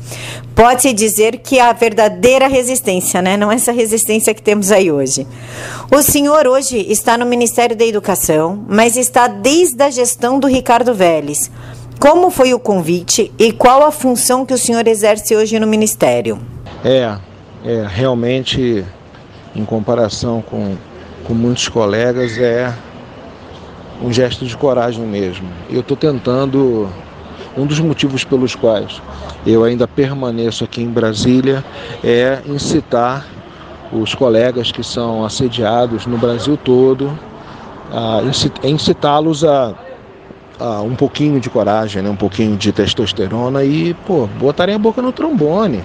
Pode-se 0.55 0.93
dizer 0.93 1.39
que 1.39 1.59
a 1.59 1.73
verdadeira 1.73 2.47
resistência, 2.47 3.21
né? 3.21 3.35
Não 3.35 3.51
essa 3.51 3.73
resistência 3.73 4.33
que 4.33 4.41
temos 4.41 4.71
aí 4.71 4.89
hoje. 4.89 5.27
O 5.93 6.01
senhor 6.01 6.47
hoje 6.47 6.77
está 6.89 7.17
no 7.17 7.25
Ministério 7.25 7.75
da 7.75 7.83
Educação, 7.83 8.63
mas 8.69 8.95
está 8.95 9.27
desde 9.27 9.83
a 9.83 9.89
gestão 9.89 10.39
do 10.39 10.47
Ricardo 10.47 10.93
Vélez. 10.93 11.51
Como 11.99 12.31
foi 12.31 12.53
o 12.53 12.59
convite 12.59 13.29
e 13.37 13.51
qual 13.51 13.83
a 13.83 13.91
função 13.91 14.45
que 14.45 14.53
o 14.53 14.57
senhor 14.57 14.87
exerce 14.87 15.35
hoje 15.35 15.59
no 15.59 15.67
Ministério? 15.67 16.39
É, 16.85 17.17
é 17.65 17.85
realmente, 17.85 18.85
em 19.53 19.65
comparação 19.65 20.41
com, 20.41 20.77
com 21.25 21.33
muitos 21.33 21.67
colegas, 21.67 22.37
é 22.37 22.73
um 24.01 24.11
gesto 24.11 24.45
de 24.45 24.55
coragem 24.55 25.05
mesmo. 25.05 25.47
Eu 25.69 25.81
estou 25.81 25.97
tentando, 25.97 26.89
um 27.57 27.65
dos 27.65 27.79
motivos 27.79 28.23
pelos 28.23 28.55
quais 28.55 29.01
eu 29.45 29.63
ainda 29.63 29.87
permaneço 29.87 30.63
aqui 30.63 30.81
em 30.81 30.89
Brasília 30.89 31.63
é 32.03 32.41
incitar 32.45 33.25
os 33.91 34.13
colegas 34.13 34.71
que 34.71 34.83
são 34.83 35.23
assediados 35.23 36.05
no 36.05 36.17
Brasil 36.17 36.57
todo, 36.57 37.17
a 37.91 38.67
incitá-los 38.67 39.45
a, 39.45 39.73
a, 40.59 40.81
um 40.81 40.95
pouquinho 40.95 41.39
de 41.39 41.49
coragem, 41.49 42.01
né? 42.01 42.09
um 42.09 42.15
pouquinho 42.15 42.57
de 42.57 42.73
testosterona 42.73 43.63
e 43.63 43.93
pô, 44.05 44.27
botarem 44.37 44.75
a 44.75 44.79
boca 44.79 45.01
no 45.01 45.13
trombone. 45.13 45.81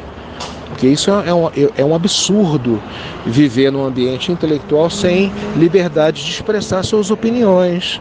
Porque 0.82 0.94
isso 0.94 1.12
é 1.12 1.32
um, 1.32 1.48
é 1.76 1.84
um 1.84 1.94
absurdo 1.94 2.82
viver 3.24 3.70
num 3.70 3.84
ambiente 3.84 4.32
intelectual 4.32 4.90
sem 4.90 5.32
liberdade 5.54 6.24
de 6.24 6.30
expressar 6.32 6.82
suas 6.82 7.08
opiniões. 7.08 8.00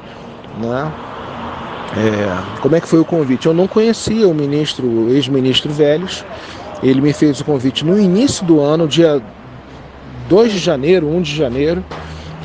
Né? 0.59 0.91
É, 1.95 2.59
como 2.59 2.75
é 2.75 2.81
que 2.81 2.87
foi 2.87 2.99
o 2.99 3.05
convite? 3.05 3.45
Eu 3.45 3.53
não 3.53 3.67
conhecia 3.67 4.27
o 4.27 4.33
ministro, 4.33 4.87
o 4.87 5.09
ex-ministro 5.11 5.71
Velhos. 5.71 6.25
Ele 6.81 7.01
me 7.01 7.13
fez 7.13 7.39
o 7.39 7.45
convite 7.45 7.85
no 7.85 7.99
início 7.99 8.43
do 8.47 8.59
ano, 8.59 8.87
dia 8.87 9.21
2 10.27 10.53
de 10.53 10.57
janeiro, 10.57 11.07
1 11.07 11.21
de 11.21 11.35
janeiro. 11.35 11.85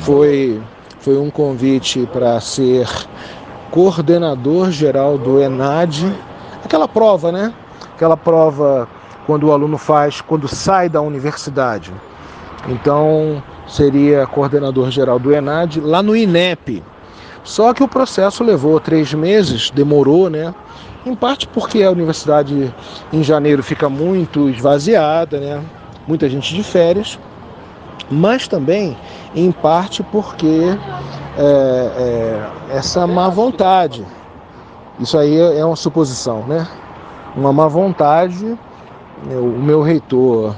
Foi, 0.01 0.61
foi 0.99 1.17
um 1.17 1.31
convite 1.31 2.07
para 2.13 2.39
ser 2.41 2.87
coordenador 3.71 4.69
geral 4.69 5.17
do 5.17 5.41
ENAD. 5.41 6.15
Aquela 6.63 6.87
prova, 6.87 7.31
né? 7.31 7.51
Aquela 7.95 8.15
prova 8.15 8.87
quando 9.27 9.43
o 9.43 9.51
aluno 9.51 9.77
faz, 9.77 10.21
quando 10.21 10.47
sai 10.47 10.89
da 10.89 11.01
universidade. 11.01 11.93
Então, 12.69 13.43
seria 13.67 14.25
coordenador 14.25 14.89
geral 14.89 15.19
do 15.19 15.33
ENAD 15.33 15.81
lá 15.81 16.01
no 16.01 16.15
INEP. 16.15 16.81
Só 17.43 17.73
que 17.73 17.83
o 17.83 17.87
processo 17.87 18.43
levou 18.43 18.79
três 18.79 19.13
meses, 19.13 19.69
demorou, 19.69 20.29
né? 20.29 20.55
Em 21.05 21.15
parte 21.15 21.47
porque 21.47 21.83
a 21.83 21.91
universidade 21.91 22.73
em 23.13 23.23
janeiro 23.23 23.61
fica 23.61 23.87
muito 23.89 24.49
esvaziada, 24.49 25.39
né? 25.39 25.61
Muita 26.07 26.27
gente 26.29 26.53
de 26.53 26.63
férias, 26.63 27.19
mas 28.09 28.47
também 28.47 28.97
em 29.35 29.51
parte 29.51 30.03
porque 30.03 30.77
é, 31.37 31.41
é, 32.71 32.75
essa 32.77 33.05
má 33.05 33.29
vontade. 33.29 34.05
Isso 34.99 35.17
aí 35.17 35.37
é 35.37 35.63
uma 35.63 35.75
suposição, 35.75 36.43
né? 36.47 36.67
Uma 37.35 37.53
má 37.53 37.67
vontade. 37.67 38.57
O 39.25 39.59
meu 39.59 39.81
reitor 39.81 40.55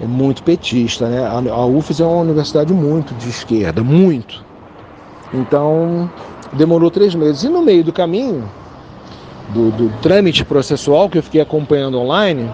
é 0.00 0.06
muito 0.06 0.42
petista, 0.42 1.08
né? 1.08 1.26
A 1.26 1.66
UFES 1.66 2.00
é 2.00 2.04
uma 2.04 2.22
universidade 2.22 2.72
muito 2.72 3.14
de 3.14 3.28
esquerda, 3.28 3.82
muito. 3.82 4.44
Então 5.32 6.10
demorou 6.52 6.90
três 6.90 7.14
meses. 7.14 7.42
E 7.44 7.48
no 7.48 7.62
meio 7.62 7.82
do 7.82 7.92
caminho, 7.92 8.48
do, 9.50 9.70
do 9.70 9.92
trâmite 10.00 10.44
processual 10.44 11.08
que 11.08 11.18
eu 11.18 11.22
fiquei 11.22 11.40
acompanhando 11.40 11.98
online, 11.98 12.50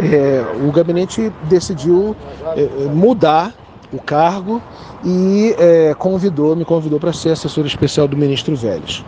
é, 0.00 0.44
o 0.66 0.70
gabinete 0.70 1.32
decidiu 1.44 2.16
é, 2.56 2.84
mudar 2.92 3.52
o 3.92 3.98
cargo 3.98 4.60
e 5.04 5.54
é, 5.58 5.94
convidou, 5.94 6.54
me 6.54 6.64
convidou 6.64 7.00
para 7.00 7.12
ser 7.12 7.30
assessor 7.30 7.66
especial 7.66 8.06
do 8.06 8.16
ministro 8.16 8.54
Vélez. 8.54 9.04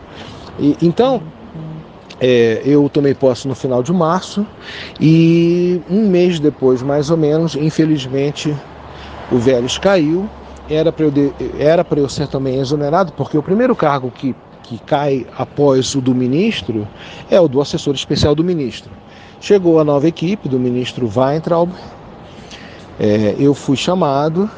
E, 0.59 0.77
então, 0.83 1.23
é, 2.21 2.61
eu 2.65 2.89
tomei 2.91 3.15
posse 3.15 3.49
no 3.49 3.55
final 3.55 3.83
de 3.83 3.93
março 3.93 4.47
e 5.01 5.81
um 5.89 6.07
mês 6.09 6.39
depois, 6.39 6.83
mais 6.83 7.11
ou 7.11 7.17
menos, 7.17 7.55
infelizmente, 7.55 8.55
o 9.33 9.39
Vélez 9.39 9.79
caiu. 9.79 10.29
Era 10.69 10.93
para 10.93 11.07
eu, 11.07 12.03
eu 12.03 12.09
ser 12.09 12.29
também 12.29 12.61
exonerado, 12.61 13.13
porque 13.15 13.37
o 13.37 13.43
primeiro 13.43 13.75
cargo 13.75 14.11
que, 14.11 14.37
que 14.63 14.79
cai 14.79 15.27
após 15.37 15.95
o 15.95 16.01
do 16.01 16.15
ministro 16.15 16.87
é 17.29 17.41
o 17.41 17.49
do 17.49 17.61
assessor 17.61 17.95
especial 17.95 18.35
do 18.35 18.45
ministro. 18.45 18.93
Chegou 19.41 19.81
a 19.81 19.85
nova 19.85 20.07
equipe 20.07 20.49
do 20.49 20.61
ministro 20.61 21.11
Weintraub, 21.13 21.73
é, 23.01 23.35
eu 23.39 23.55
fui 23.55 23.77
chamado 23.77 24.49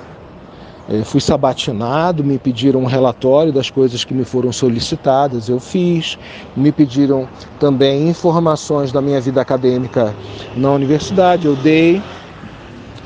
fui 1.05 1.21
sabatinado, 1.21 2.23
me 2.23 2.39
pediram 2.39 2.81
um 2.81 2.87
relatório 2.87 3.53
das 3.53 3.71
coisas 3.71 4.05
que 4.05 4.13
me 4.13 4.25
foram 4.25 4.53
solicitadas, 4.53 5.49
eu 5.49 5.59
fiz. 5.59 6.19
Me 6.55 6.71
pediram 6.71 7.27
também 7.59 8.09
informações 8.09 8.93
da 8.93 9.01
minha 9.01 9.21
vida 9.21 9.41
acadêmica 9.41 10.15
na 10.55 10.71
universidade, 10.71 11.47
eu 11.47 11.57
dei. 11.57 12.03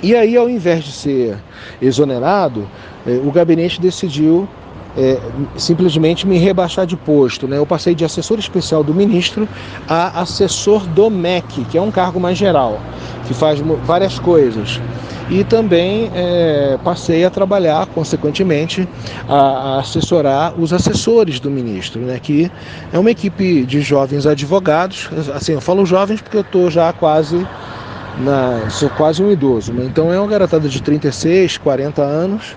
E 0.02 0.14
aí, 0.14 0.36
ao 0.36 0.50
invés 0.50 0.84
de 0.84 0.92
ser 0.92 1.38
exonerado, 1.80 2.68
é, 3.06 3.20
o 3.24 3.30
gabinete 3.30 3.80
decidiu 3.80 4.48
é, 4.96 5.18
simplesmente 5.56 6.26
me 6.26 6.38
rebaixar 6.38 6.86
de 6.86 6.96
posto. 6.96 7.46
Né? 7.46 7.58
Eu 7.58 7.66
passei 7.66 7.94
de 7.94 8.04
assessor 8.04 8.38
especial 8.38 8.82
do 8.82 8.94
ministro 8.94 9.48
a 9.88 10.20
assessor 10.20 10.86
do 10.86 11.10
MEC, 11.10 11.64
que 11.66 11.78
é 11.78 11.82
um 11.82 11.90
cargo 11.90 12.18
mais 12.18 12.38
geral, 12.38 12.80
que 13.26 13.34
faz 13.34 13.60
várias 13.84 14.18
coisas 14.18 14.80
e 15.28 15.42
também 15.42 16.10
é, 16.14 16.78
passei 16.84 17.24
a 17.24 17.30
trabalhar, 17.30 17.86
consequentemente, 17.86 18.88
a, 19.28 19.34
a, 19.34 19.80
assessorar 19.80 20.54
os 20.58 20.72
assessores 20.72 21.40
do 21.40 21.50
ministro, 21.50 22.00
né, 22.00 22.18
que 22.22 22.50
é 22.92 22.98
uma 22.98 23.10
equipe 23.10 23.64
de 23.64 23.80
jovens 23.80 24.26
advogados. 24.26 25.08
Assim, 25.34 25.52
eu 25.52 25.60
falo 25.60 25.84
jovens 25.84 26.20
porque 26.20 26.36
eu 26.36 26.42
estou 26.42 26.70
já 26.70 26.92
quase, 26.92 27.46
na, 28.20 28.70
sou 28.70 28.88
quase 28.90 29.22
um 29.22 29.30
idoso, 29.32 29.72
né, 29.72 29.84
então 29.84 30.12
é 30.12 30.18
uma 30.18 30.28
garotada 30.28 30.68
de 30.68 30.80
36, 30.80 31.58
40 31.58 32.02
anos, 32.02 32.56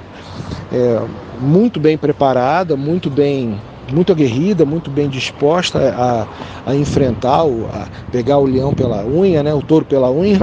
é, 0.71 1.01
muito 1.39 1.79
bem 1.79 1.97
preparada, 1.97 2.75
muito 2.75 3.09
bem 3.09 3.59
muito 3.91 4.11
aguerrida, 4.11 4.65
muito 4.65 4.91
bem 4.91 5.09
disposta 5.09 5.79
a, 5.97 6.71
a 6.71 6.75
enfrentar, 6.75 7.43
o, 7.43 7.65
a 7.73 7.87
pegar 8.11 8.37
o 8.37 8.45
leão 8.45 8.73
pela 8.73 9.03
unha, 9.03 9.41
né, 9.41 9.53
o 9.53 9.61
touro 9.61 9.83
pela 9.83 10.11
unha. 10.11 10.39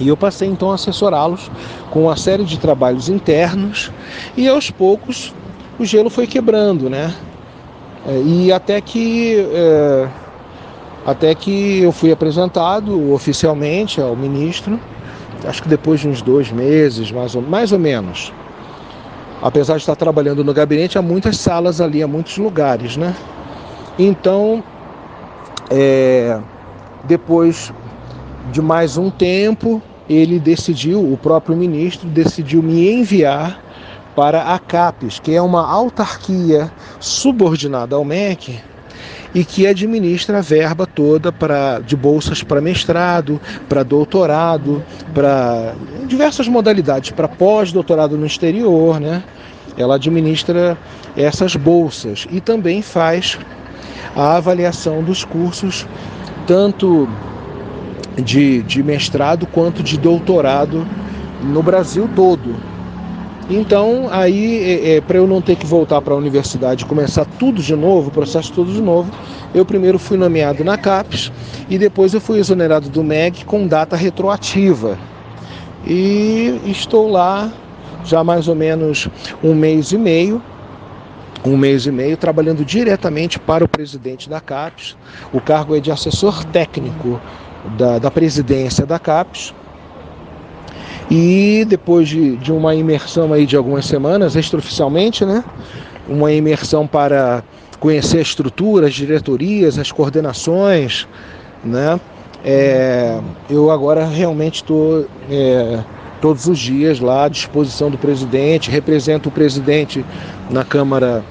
E 0.00 0.08
eu 0.08 0.16
passei 0.16 0.48
então 0.48 0.70
a 0.70 0.74
assessorá-los 0.74 1.50
com 1.90 2.04
uma 2.04 2.16
série 2.16 2.44
de 2.44 2.58
trabalhos 2.58 3.08
internos 3.08 3.92
e 4.36 4.48
aos 4.48 4.70
poucos 4.70 5.32
o 5.78 5.84
gelo 5.84 6.10
foi 6.10 6.26
quebrando, 6.26 6.90
né? 6.90 7.14
É, 8.06 8.20
e 8.24 8.52
até 8.52 8.80
que 8.80 9.36
é, 9.52 10.08
até 11.06 11.34
que 11.34 11.80
eu 11.80 11.92
fui 11.92 12.10
apresentado 12.10 13.12
oficialmente 13.12 14.00
ao 14.00 14.16
ministro, 14.16 14.80
acho 15.46 15.62
que 15.62 15.68
depois 15.68 16.00
de 16.00 16.08
uns 16.08 16.22
dois 16.22 16.50
meses, 16.50 17.10
mais 17.12 17.34
ou, 17.34 17.42
mais 17.42 17.70
ou 17.72 17.78
menos. 17.78 18.32
Apesar 19.42 19.74
de 19.74 19.80
estar 19.80 19.96
trabalhando 19.96 20.44
no 20.44 20.54
gabinete, 20.54 20.96
há 20.96 21.02
muitas 21.02 21.36
salas 21.36 21.80
ali, 21.80 22.00
há 22.00 22.06
muitos 22.06 22.38
lugares, 22.38 22.96
né? 22.96 23.12
Então, 23.98 24.62
é, 25.68 26.38
depois 27.04 27.72
de 28.52 28.62
mais 28.62 28.96
um 28.96 29.10
tempo, 29.10 29.82
ele 30.08 30.38
decidiu, 30.38 31.00
o 31.00 31.16
próprio 31.16 31.56
ministro 31.56 32.08
decidiu 32.08 32.62
me 32.62 32.88
enviar 32.92 33.60
para 34.14 34.54
a 34.54 34.58
CAPES, 34.60 35.18
que 35.18 35.34
é 35.34 35.42
uma 35.42 35.66
autarquia 35.68 36.70
subordinada 37.00 37.96
ao 37.96 38.04
MEC 38.04 38.60
e 39.34 39.44
que 39.44 39.66
administra 39.66 40.38
a 40.38 40.42
verba 40.42 40.86
toda 40.86 41.32
para 41.32 41.78
de 41.80 41.96
bolsas 41.96 42.42
para 42.42 42.60
mestrado, 42.60 43.40
para 43.68 43.82
doutorado, 43.82 44.82
para 45.14 45.74
diversas 46.06 46.48
modalidades, 46.48 47.10
para 47.10 47.28
pós-doutorado 47.28 48.16
no 48.16 48.26
exterior, 48.26 49.00
né? 49.00 49.22
Ela 49.76 49.94
administra 49.94 50.76
essas 51.16 51.56
bolsas 51.56 52.26
e 52.30 52.40
também 52.40 52.82
faz 52.82 53.38
a 54.14 54.36
avaliação 54.36 55.02
dos 55.02 55.24
cursos 55.24 55.86
tanto 56.46 57.08
de, 58.16 58.62
de 58.62 58.82
mestrado 58.82 59.46
quanto 59.46 59.82
de 59.82 59.96
doutorado 59.96 60.86
no 61.42 61.62
Brasil 61.62 62.08
todo. 62.14 62.71
Então, 63.50 64.08
aí, 64.10 64.62
é, 64.62 64.96
é, 64.96 65.00
para 65.00 65.18
eu 65.18 65.26
não 65.26 65.42
ter 65.42 65.56
que 65.56 65.66
voltar 65.66 66.00
para 66.00 66.14
a 66.14 66.16
universidade 66.16 66.84
e 66.84 66.86
começar 66.86 67.24
tudo 67.38 67.60
de 67.60 67.74
novo, 67.74 68.08
o 68.08 68.12
processo 68.12 68.52
todo 68.52 68.72
de 68.72 68.80
novo, 68.80 69.10
eu 69.54 69.64
primeiro 69.64 69.98
fui 69.98 70.16
nomeado 70.16 70.64
na 70.64 70.78
CAPES 70.78 71.32
e 71.68 71.76
depois 71.76 72.14
eu 72.14 72.20
fui 72.20 72.38
exonerado 72.38 72.88
do 72.88 73.02
MEG 73.02 73.44
com 73.44 73.66
data 73.66 73.96
retroativa. 73.96 74.98
E 75.84 76.60
estou 76.66 77.10
lá 77.10 77.52
já 78.04 78.22
mais 78.22 78.48
ou 78.48 78.54
menos 78.54 79.08
um 79.42 79.54
mês 79.54 79.92
e 79.92 79.98
meio, 79.98 80.40
um 81.44 81.56
mês 81.56 81.86
e 81.86 81.90
meio, 81.90 82.16
trabalhando 82.16 82.64
diretamente 82.64 83.38
para 83.38 83.64
o 83.64 83.68
presidente 83.68 84.30
da 84.30 84.40
CAPES. 84.40 84.96
O 85.32 85.40
cargo 85.40 85.76
é 85.76 85.80
de 85.80 85.90
assessor 85.90 86.44
técnico 86.44 87.20
da, 87.76 87.98
da 87.98 88.10
presidência 88.10 88.86
da 88.86 88.98
CAPES. 88.98 89.52
E 91.14 91.66
depois 91.68 92.08
de, 92.08 92.38
de 92.38 92.50
uma 92.50 92.74
imersão 92.74 93.34
aí 93.34 93.44
de 93.44 93.54
algumas 93.54 93.84
semanas, 93.84 94.34
extraoficialmente, 94.34 95.26
né? 95.26 95.44
Uma 96.08 96.32
imersão 96.32 96.86
para 96.86 97.44
conhecer 97.78 98.16
a 98.16 98.22
estrutura, 98.22 98.86
as 98.86 98.94
diretorias, 98.94 99.78
as 99.78 99.92
coordenações, 99.92 101.06
né? 101.62 102.00
É, 102.42 103.20
eu 103.50 103.70
agora 103.70 104.06
realmente 104.06 104.62
estou 104.62 105.04
é, 105.30 105.80
todos 106.22 106.46
os 106.46 106.58
dias 106.58 106.98
lá 106.98 107.24
à 107.24 107.28
disposição 107.28 107.90
do 107.90 107.98
presidente, 107.98 108.70
represento 108.70 109.28
o 109.28 109.32
presidente 109.32 110.02
na 110.48 110.64
Câmara 110.64 111.22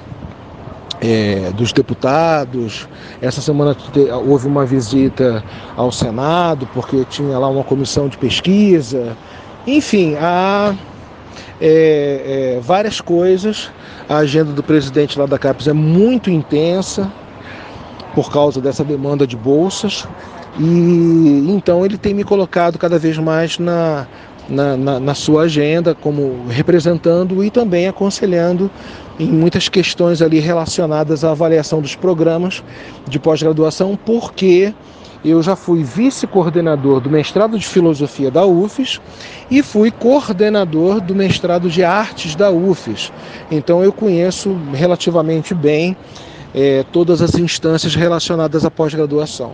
é, 1.00 1.50
dos 1.56 1.72
deputados. 1.72 2.88
Essa 3.20 3.40
semana 3.40 3.76
houve 4.28 4.46
uma 4.46 4.64
visita 4.64 5.42
ao 5.76 5.90
Senado, 5.90 6.68
porque 6.72 7.04
tinha 7.10 7.36
lá 7.36 7.48
uma 7.48 7.64
comissão 7.64 8.06
de 8.06 8.16
pesquisa. 8.16 9.16
Enfim, 9.66 10.16
há 10.18 10.74
é, 11.60 12.56
é, 12.56 12.60
várias 12.60 13.00
coisas. 13.00 13.70
A 14.08 14.18
agenda 14.18 14.52
do 14.52 14.62
presidente 14.62 15.18
lá 15.18 15.26
da 15.26 15.38
CAPES 15.38 15.68
é 15.68 15.72
muito 15.72 16.30
intensa 16.30 17.10
por 18.14 18.30
causa 18.30 18.60
dessa 18.60 18.84
demanda 18.84 19.26
de 19.26 19.36
bolsas. 19.36 20.06
E 20.58 21.46
então 21.48 21.84
ele 21.84 21.96
tem 21.96 22.12
me 22.12 22.24
colocado 22.24 22.78
cada 22.78 22.98
vez 22.98 23.16
mais 23.16 23.58
na, 23.58 24.06
na, 24.48 24.76
na, 24.76 25.00
na, 25.00 25.14
sua 25.14 25.42
agenda, 25.42 25.94
como 25.94 26.46
representando 26.48 27.42
e 27.42 27.50
também 27.50 27.86
aconselhando 27.86 28.70
em 29.18 29.28
muitas 29.28 29.68
questões 29.68 30.20
ali 30.20 30.40
relacionadas 30.40 31.24
à 31.24 31.30
avaliação 31.30 31.80
dos 31.80 31.94
programas 31.94 32.62
de 33.08 33.18
pós-graduação, 33.18 33.98
porque 34.04 34.74
eu 35.24 35.42
já 35.42 35.54
fui 35.54 35.82
vice-coordenador 35.82 37.00
do 37.00 37.10
mestrado 37.10 37.58
de 37.58 37.66
filosofia 37.66 38.30
da 38.30 38.44
UFES 38.44 39.00
e 39.50 39.62
fui 39.62 39.90
coordenador 39.90 41.00
do 41.00 41.14
mestrado 41.14 41.70
de 41.70 41.84
artes 41.84 42.34
da 42.34 42.50
UFES. 42.50 43.12
Então 43.50 43.82
eu 43.82 43.92
conheço 43.92 44.56
relativamente 44.72 45.54
bem 45.54 45.96
é, 46.54 46.84
todas 46.92 47.22
as 47.22 47.34
instâncias 47.34 47.94
relacionadas 47.94 48.64
à 48.64 48.70
pós-graduação. 48.70 49.52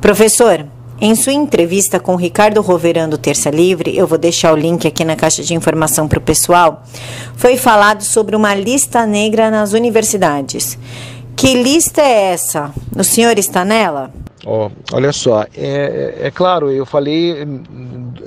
Professor, 0.00 0.66
Em 1.02 1.14
sua 1.14 1.32
entrevista 1.32 1.98
com 1.98 2.14
Ricardo 2.14 2.60
Roverando 2.60 3.16
Terça 3.16 3.48
Livre, 3.48 3.96
eu 3.96 4.06
vou 4.06 4.18
deixar 4.18 4.52
o 4.52 4.56
link 4.56 4.86
aqui 4.86 5.02
na 5.02 5.16
caixa 5.16 5.42
de 5.42 5.54
informação 5.54 6.06
para 6.06 6.18
o 6.18 6.22
pessoal, 6.22 6.82
foi 7.36 7.56
falado 7.56 8.02
sobre 8.02 8.36
uma 8.36 8.54
lista 8.54 9.06
negra 9.06 9.50
nas 9.50 9.72
universidades. 9.72 10.78
Que 11.34 11.54
lista 11.54 12.02
é 12.02 12.32
essa? 12.32 12.70
O 12.94 13.02
senhor 13.02 13.38
está 13.38 13.64
nela? 13.64 14.12
Oh, 14.44 14.70
olha 14.92 15.12
só, 15.12 15.42
é, 15.42 15.48
é, 15.54 16.26
é 16.26 16.30
claro, 16.30 16.70
eu 16.70 16.86
falei 16.86 17.46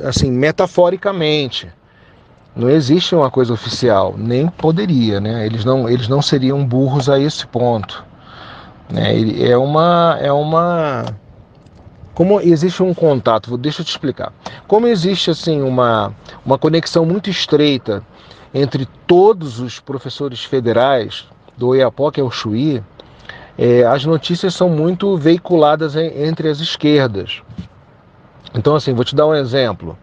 assim, 0.04 0.32
metaforicamente. 0.32 1.67
Não 2.56 2.69
existe 2.69 3.15
uma 3.15 3.32
coisa 3.32 3.52
oficial, 3.52 4.13
nem 4.15 4.47
poderia, 4.47 5.19
né? 5.19 5.43
Eles 5.43 5.65
não, 5.65 5.89
eles 5.89 6.08
não 6.08 6.21
seriam 6.21 6.63
burros 6.63 7.10
a 7.10 7.19
esse 7.19 7.47
ponto. 7.47 8.06
Né? 8.91 9.41
É 9.41 9.58
uma, 9.58 10.19
é 10.21 10.32
uma, 10.32 11.04
como 12.13 12.39
existe 12.39 12.84
um 12.84 12.93
contato, 12.93 13.58
deixa 13.58 13.82
eu 13.82 13.86
te 13.86 13.89
explicar. 13.89 14.32
Como 14.67 14.86
existe 14.86 15.32
assim 15.32 15.63
uma, 15.63 16.13
uma 16.45 16.60
conexão 16.60 17.06
muito 17.06 17.28
estreita 17.28 18.04
entre 18.54 18.88
todos 19.08 19.60
os 19.60 19.80
professores 19.80 20.43
federais 20.43 21.26
do 21.58 21.76
EAPO, 21.76 22.12
que 22.12 22.21
é 22.21 22.23
o 22.23 22.30
Chuí, 22.30 22.84
é, 23.57 23.83
as 23.83 24.05
notícias 24.05 24.53
são 24.53 24.69
muito 24.69 25.15
veiculadas 25.17 25.95
em, 25.95 26.23
entre 26.23 26.49
as 26.49 26.59
esquerdas. 26.59 27.41
Então, 28.55 28.75
assim, 28.75 28.93
vou 28.93 29.03
te 29.03 29.15
dar 29.15 29.27
um 29.27 29.35
exemplo. 29.35 29.97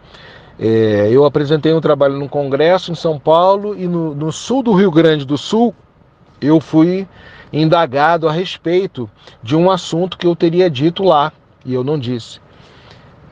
É, 0.59 1.09
eu 1.11 1.25
apresentei 1.25 1.73
um 1.73 1.81
trabalho 1.81 2.19
no 2.19 2.29
Congresso 2.29 2.93
em 2.93 2.95
São 2.95 3.19
Paulo 3.19 3.75
e 3.79 3.87
no, 3.87 4.15
no 4.15 4.31
sul 4.31 4.63
do 4.63 4.75
Rio 4.75 4.91
Grande 4.91 5.25
do 5.25 5.39
Sul 5.39 5.75
eu 6.41 6.61
fui 6.61 7.09
indagado 7.53 8.29
a 8.29 8.33
respeito 8.33 9.09
de 9.43 9.57
um 9.57 9.71
assunto 9.71 10.17
que 10.17 10.27
eu 10.27 10.37
teria 10.37 10.71
dito 10.71 11.03
lá 11.03 11.33
e 11.65 11.75
eu 11.75 11.83
não 11.83 11.99
disse. 11.99 12.41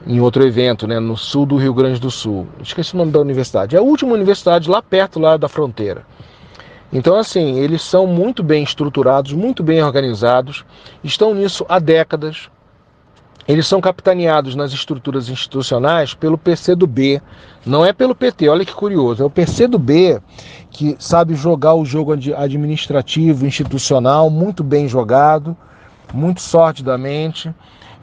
Em 0.06 0.20
outro 0.20 0.44
evento, 0.46 0.86
né, 0.86 0.98
no 0.98 1.16
sul 1.16 1.44
do 1.44 1.56
Rio 1.56 1.74
Grande 1.74 2.00
do 2.00 2.10
Sul. 2.10 2.46
Esqueci 2.62 2.94
o 2.94 2.98
nome 2.98 3.10
da 3.10 3.20
universidade. 3.20 3.76
É 3.76 3.78
a 3.78 3.82
última 3.82 4.14
universidade 4.14 4.70
lá 4.70 4.80
perto 4.80 5.18
lá 5.18 5.36
da 5.36 5.48
fronteira. 5.48 6.06
Então, 6.92 7.16
assim, 7.16 7.58
eles 7.58 7.82
são 7.82 8.06
muito 8.06 8.42
bem 8.42 8.62
estruturados, 8.62 9.32
muito 9.32 9.62
bem 9.62 9.82
organizados, 9.82 10.64
estão 11.04 11.34
nisso 11.34 11.66
há 11.68 11.78
décadas. 11.78 12.48
Eles 13.46 13.66
são 13.66 13.80
capitaneados 13.80 14.54
nas 14.54 14.72
estruturas 14.72 15.28
institucionais 15.28 16.12
pelo 16.12 16.36
PCdoB, 16.36 17.22
não 17.64 17.84
é 17.84 17.94
pelo 17.94 18.14
PT, 18.14 18.48
olha 18.48 18.64
que 18.64 18.74
curioso, 18.74 19.22
é 19.22 19.26
o 19.26 19.30
PCdoB 19.30 20.20
que 20.70 20.96
sabe 20.98 21.34
jogar 21.34 21.74
o 21.74 21.84
jogo 21.84 22.12
administrativo, 22.12 23.46
institucional, 23.46 24.28
muito 24.28 24.62
bem 24.62 24.86
jogado, 24.86 25.56
muito 26.12 26.42
sortidamente. 26.42 27.52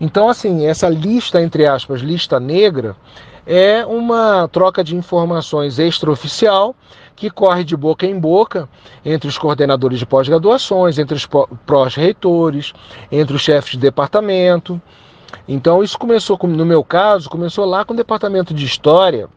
Então, 0.02 0.30
assim, 0.30 0.66
essa 0.66 0.90
lista, 0.90 1.42
entre 1.42 1.66
aspas, 1.68 2.02
lista 2.02 2.40
negra, 2.40 2.96
é 3.46 3.86
uma 3.86 4.48
troca 4.48 4.84
de 4.84 4.96
informações 4.96 5.78
extraoficial 5.78 6.76
que 7.16 7.30
corre 7.30 7.64
de 7.64 7.78
boca 7.78 8.06
em 8.06 8.20
boca 8.20 8.68
entre 9.04 9.30
os 9.30 9.38
coordenadores 9.38 10.00
de 10.00 10.06
pós-graduações, 10.06 10.98
entre 10.98 11.16
os 11.16 11.26
pró-reitores, 11.66 12.74
entre 13.12 13.36
os 13.36 13.42
chefes 13.42 13.72
de 13.72 13.78
departamento. 13.78 14.82
Então, 15.48 15.84
isso 15.84 15.98
começou, 15.98 16.38
no 16.44 16.66
meu 16.66 16.84
caso, 16.84 17.30
começou 17.30 17.66
lá 17.66 17.86
com 17.86 17.94
o 17.94 17.98
departamento 17.98 18.54
de 18.54 18.66
História 18.66 19.30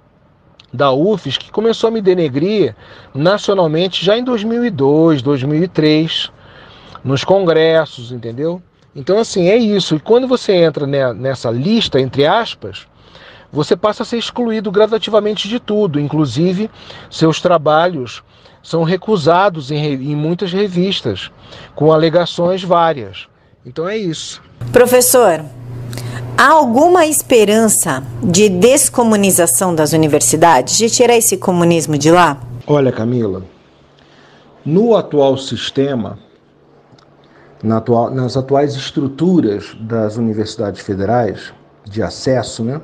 da 0.73 0.93
UFES, 0.93 1.39
que 1.39 1.51
começou 1.51 1.89
a 1.89 1.91
me 1.91 2.01
denegrir 2.01 2.75
nacionalmente 3.15 4.05
já 4.05 4.19
em 4.19 4.25
2002, 4.25 5.23
2003, 5.23 6.31
nos 7.05 7.25
congressos, 7.25 8.11
entendeu? 8.11 8.61
Então, 8.95 9.19
assim, 9.19 9.49
é 9.49 9.57
isso. 9.57 9.97
E 9.97 10.01
quando 10.01 10.27
você 10.27 10.53
entra 10.53 10.87
nessa 10.87 11.51
lista, 11.51 12.01
entre 12.01 12.27
aspas, 12.27 12.87
você 13.53 13.77
passa 13.77 14.03
a 14.03 14.07
ser 14.07 14.19
excluído 14.19 14.71
gradativamente 14.71 15.49
de 15.49 15.59
tudo, 15.59 15.99
inclusive 15.99 16.71
seus 17.11 17.41
trabalhos 17.41 18.23
são 18.63 18.83
recusados 18.83 19.71
em, 19.71 19.79
em 19.79 20.17
muitas 20.17 20.53
revistas, 20.53 21.31
com 21.75 21.93
alegações 21.93 22.63
várias. 22.63 23.27
Então 23.65 23.89
é 23.89 23.97
isso. 23.97 24.43
Professor, 24.73 25.45
há 26.37 26.49
alguma 26.49 27.07
esperança 27.07 28.03
de 28.23 28.49
descomunização 28.49 29.75
das 29.75 29.93
universidades, 29.93 30.77
de 30.77 30.91
tirar 30.91 31.17
esse 31.17 31.37
comunismo 31.37 31.97
de 31.97 32.11
lá? 32.11 32.39
Olha, 32.67 32.93
Camila, 32.93 33.43
no 34.65 34.95
atual 34.95 35.39
sistema, 35.39 36.19
na 37.63 37.79
atual, 37.79 38.11
nas 38.11 38.37
atuais 38.37 38.75
estruturas 38.75 39.75
das 39.81 40.17
universidades 40.17 40.83
federais 40.83 41.53
de 41.85 42.03
acesso, 42.03 42.63
né? 42.63 42.81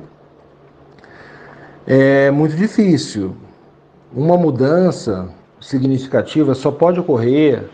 É 1.87 2.31
muito 2.31 2.55
difícil. 2.55 3.35
Uma 4.13 4.37
mudança 4.37 5.29
significativa 5.59 6.55
só 6.55 6.71
pode 6.71 6.99
ocorrer 6.99 7.69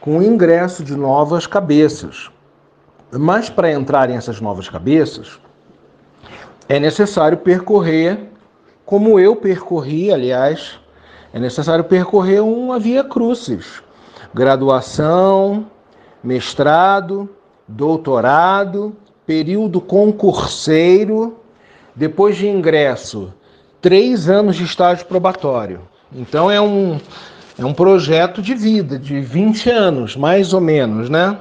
com 0.00 0.18
o 0.18 0.22
ingresso 0.22 0.84
de 0.84 0.96
novas 0.96 1.46
cabeças. 1.46 2.30
Mas 3.12 3.48
para 3.48 3.72
entrarem 3.72 4.16
essas 4.16 4.40
novas 4.40 4.68
cabeças, 4.68 5.38
é 6.68 6.80
necessário 6.80 7.38
percorrer, 7.38 8.18
como 8.84 9.18
eu 9.20 9.36
percorri, 9.36 10.12
aliás, 10.12 10.78
é 11.32 11.38
necessário 11.38 11.84
percorrer 11.84 12.40
uma 12.42 12.78
via 12.78 13.04
crucis. 13.04 13.82
Graduação, 14.32 15.66
mestrado, 16.22 17.28
doutorado, 17.68 18.96
período 19.26 19.80
concurseiro, 19.80 21.36
depois 21.94 22.36
de 22.36 22.48
ingresso, 22.48 23.32
três 23.80 24.28
anos 24.28 24.56
de 24.56 24.64
estágio 24.64 25.06
probatório. 25.06 25.82
Então 26.12 26.50
é 26.50 26.60
um, 26.60 26.98
é 27.58 27.64
um 27.64 27.72
projeto 27.72 28.42
de 28.42 28.54
vida, 28.54 28.98
de 28.98 29.20
20 29.20 29.70
anos, 29.70 30.16
mais 30.16 30.52
ou 30.52 30.60
menos, 30.60 31.08
né? 31.08 31.38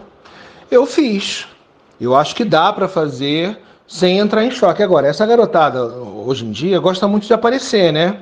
Eu 0.70 0.86
fiz. 0.86 1.48
Eu 2.00 2.16
acho 2.16 2.36
que 2.36 2.44
dá 2.44 2.72
para 2.74 2.88
fazer 2.88 3.58
sem 3.88 4.20
entrar 4.20 4.44
em 4.44 4.52
choque. 4.52 4.82
Agora, 4.84 5.08
essa 5.08 5.26
garotada, 5.26 5.86
hoje 5.86 6.46
em 6.46 6.52
dia, 6.52 6.80
gosta 6.80 7.08
muito 7.08 7.28
de 7.28 7.34
aparecer, 7.34 7.92
né? 7.92 8.18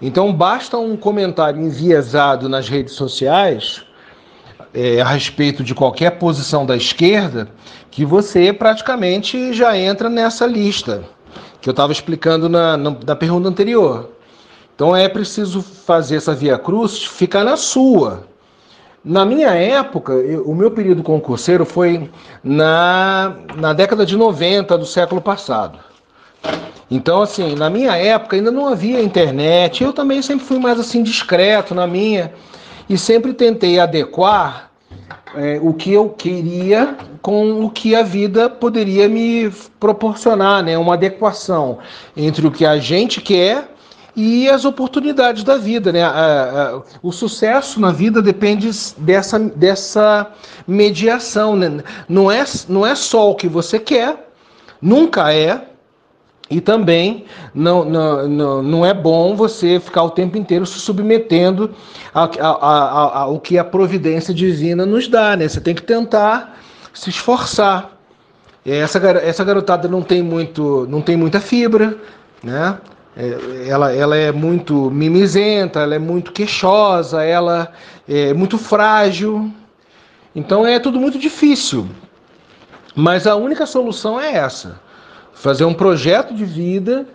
Então 0.00 0.32
basta 0.32 0.76
um 0.78 0.96
comentário 0.96 1.60
enviesado 1.60 2.48
nas 2.48 2.68
redes 2.68 2.94
sociais 2.94 3.82
é, 4.74 5.00
a 5.00 5.06
respeito 5.06 5.64
de 5.64 5.74
qualquer 5.74 6.18
posição 6.18 6.66
da 6.66 6.76
esquerda 6.76 7.48
que 7.90 8.04
você 8.04 8.52
praticamente 8.52 9.52
já 9.54 9.76
entra 9.76 10.10
nessa 10.10 10.46
lista 10.46 11.15
que 11.66 11.70
eu 11.70 11.72
estava 11.72 11.90
explicando 11.90 12.48
na, 12.48 12.76
na, 12.76 12.96
na 13.04 13.16
pergunta 13.16 13.48
anterior. 13.48 14.10
Então 14.72 14.94
é 14.94 15.08
preciso 15.08 15.60
fazer 15.60 16.14
essa 16.14 16.32
via 16.32 16.56
cruz 16.56 17.02
ficar 17.02 17.42
na 17.42 17.56
sua. 17.56 18.22
Na 19.04 19.24
minha 19.24 19.48
época, 19.48 20.12
eu, 20.12 20.44
o 20.44 20.54
meu 20.54 20.70
período 20.70 21.02
concurseiro 21.02 21.66
foi 21.66 22.08
na, 22.44 23.34
na 23.56 23.72
década 23.72 24.06
de 24.06 24.16
90 24.16 24.78
do 24.78 24.86
século 24.86 25.20
passado. 25.20 25.80
Então, 26.88 27.20
assim, 27.20 27.56
na 27.56 27.68
minha 27.68 27.96
época 27.96 28.36
ainda 28.36 28.52
não 28.52 28.68
havia 28.68 29.02
internet. 29.02 29.82
Eu 29.82 29.92
também 29.92 30.22
sempre 30.22 30.46
fui 30.46 30.60
mais 30.60 30.78
assim 30.78 31.02
discreto 31.02 31.74
na 31.74 31.84
minha 31.84 32.32
e 32.88 32.96
sempre 32.96 33.34
tentei 33.34 33.80
adequar 33.80 34.65
é, 35.34 35.58
o 35.62 35.72
que 35.72 35.92
eu 35.92 36.08
queria 36.08 36.96
com 37.20 37.64
o 37.64 37.70
que 37.70 37.94
a 37.94 38.02
vida 38.02 38.48
poderia 38.48 39.08
me 39.08 39.50
proporcionar, 39.78 40.62
né? 40.62 40.78
Uma 40.78 40.94
adequação 40.94 41.78
entre 42.16 42.46
o 42.46 42.50
que 42.50 42.64
a 42.64 42.78
gente 42.78 43.20
quer 43.20 43.68
e 44.16 44.48
as 44.48 44.64
oportunidades 44.64 45.44
da 45.44 45.58
vida, 45.58 45.92
né? 45.92 46.00
o 47.02 47.12
sucesso 47.12 47.78
na 47.78 47.92
vida 47.92 48.22
depende 48.22 48.70
dessa, 48.96 49.38
dessa 49.38 50.32
mediação, 50.66 51.54
né? 51.54 51.82
Não 52.08 52.32
é, 52.32 52.42
não 52.66 52.86
é 52.86 52.94
só 52.94 53.30
o 53.30 53.34
que 53.34 53.46
você 53.46 53.78
quer, 53.78 54.30
nunca 54.80 55.34
é, 55.34 55.68
e 56.48 56.60
também 56.60 57.24
não, 57.52 57.84
não, 57.84 58.28
não, 58.28 58.62
não 58.62 58.86
é 58.86 58.94
bom 58.94 59.34
você 59.34 59.80
ficar 59.80 60.04
o 60.04 60.10
tempo 60.10 60.38
inteiro 60.38 60.64
se 60.64 60.78
submetendo 60.78 61.74
ao 62.14 63.40
que 63.40 63.58
a 63.58 63.64
providência 63.64 64.32
divina 64.32 64.86
nos 64.86 65.08
dá, 65.08 65.36
né? 65.36 65.48
Você 65.48 65.60
tem 65.60 65.74
que 65.74 65.82
tentar 65.82 66.58
se 66.94 67.10
esforçar. 67.10 67.90
Essa, 68.64 68.98
essa 68.98 69.44
garotada 69.44 69.88
não 69.88 70.02
tem, 70.02 70.22
muito, 70.22 70.86
não 70.88 71.00
tem 71.00 71.16
muita 71.16 71.40
fibra, 71.40 71.96
né? 72.42 72.78
É, 73.16 73.68
ela, 73.68 73.92
ela 73.92 74.16
é 74.16 74.30
muito 74.30 74.90
mimizenta, 74.90 75.80
ela 75.80 75.94
é 75.94 75.98
muito 75.98 76.32
queixosa, 76.32 77.24
ela 77.24 77.72
é 78.08 78.32
muito 78.34 78.56
frágil. 78.56 79.50
Então 80.34 80.64
é 80.64 80.78
tudo 80.78 81.00
muito 81.00 81.18
difícil. 81.18 81.88
Mas 82.94 83.26
a 83.26 83.34
única 83.34 83.66
solução 83.66 84.20
é 84.20 84.36
essa 84.36 84.85
fazer 85.36 85.66
um 85.66 85.74
projeto 85.74 86.34
de 86.34 86.44
vida, 86.44 87.06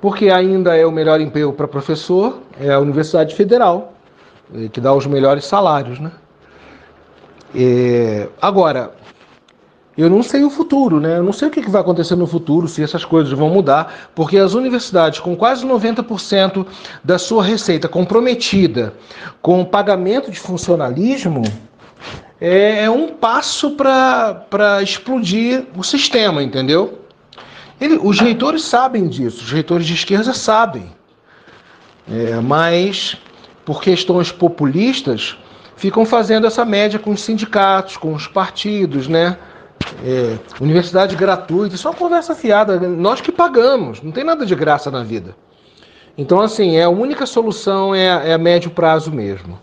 porque 0.00 0.30
ainda 0.30 0.76
é 0.76 0.86
o 0.86 0.92
melhor 0.92 1.20
emprego 1.20 1.52
para 1.52 1.66
professor, 1.66 2.40
é 2.60 2.70
a 2.70 2.78
Universidade 2.78 3.34
Federal, 3.34 3.94
eh, 4.54 4.68
que 4.68 4.80
dá 4.80 4.94
os 4.94 5.06
melhores 5.06 5.46
salários. 5.46 5.98
Né? 5.98 6.12
É, 7.54 8.28
agora, 8.40 8.92
eu 9.96 10.10
não 10.10 10.22
sei 10.22 10.44
o 10.44 10.50
futuro, 10.50 11.00
né? 11.00 11.16
Eu 11.18 11.22
não 11.22 11.32
sei 11.32 11.48
o 11.48 11.50
que 11.50 11.68
vai 11.68 11.80
acontecer 11.80 12.16
no 12.16 12.26
futuro, 12.26 12.68
se 12.68 12.82
essas 12.82 13.04
coisas 13.04 13.32
vão 13.32 13.48
mudar, 13.48 14.10
porque 14.14 14.36
as 14.36 14.52
universidades, 14.52 15.18
com 15.18 15.34
quase 15.34 15.66
90% 15.66 16.66
da 17.02 17.18
sua 17.18 17.42
receita 17.42 17.88
comprometida 17.88 18.92
com 19.40 19.62
o 19.62 19.66
pagamento 19.66 20.30
de 20.30 20.38
funcionalismo, 20.38 21.42
é, 22.38 22.84
é 22.84 22.90
um 22.90 23.08
passo 23.08 23.70
para 23.72 24.82
explodir 24.82 25.66
o 25.76 25.82
sistema, 25.82 26.42
entendeu? 26.42 26.99
Ele, 27.80 27.98
os 28.02 28.20
reitores 28.20 28.62
sabem 28.62 29.08
disso, 29.08 29.44
os 29.44 29.52
reitores 29.52 29.86
de 29.86 29.94
esquerda 29.94 30.34
sabem. 30.34 30.92
É, 32.10 32.40
mas, 32.40 33.16
por 33.64 33.80
questões 33.80 34.30
populistas, 34.30 35.38
ficam 35.76 36.04
fazendo 36.04 36.46
essa 36.46 36.64
média 36.64 36.98
com 36.98 37.10
os 37.10 37.22
sindicatos, 37.22 37.96
com 37.96 38.12
os 38.12 38.26
partidos, 38.26 39.08
né? 39.08 39.38
É, 40.04 40.36
universidade 40.60 41.16
gratuita, 41.16 41.74
isso 41.74 41.88
é 41.88 41.90
uma 41.90 41.96
conversa 41.96 42.34
fiada. 42.34 42.78
Nós 42.78 43.20
que 43.20 43.32
pagamos, 43.32 44.02
não 44.02 44.12
tem 44.12 44.24
nada 44.24 44.44
de 44.44 44.54
graça 44.54 44.90
na 44.90 45.02
vida. 45.02 45.34
Então, 46.18 46.40
assim, 46.40 46.76
é 46.76 46.82
a 46.82 46.90
única 46.90 47.24
solução 47.24 47.94
é, 47.94 48.30
é 48.30 48.34
a 48.34 48.38
médio 48.38 48.70
prazo 48.70 49.10
mesmo. 49.10 49.58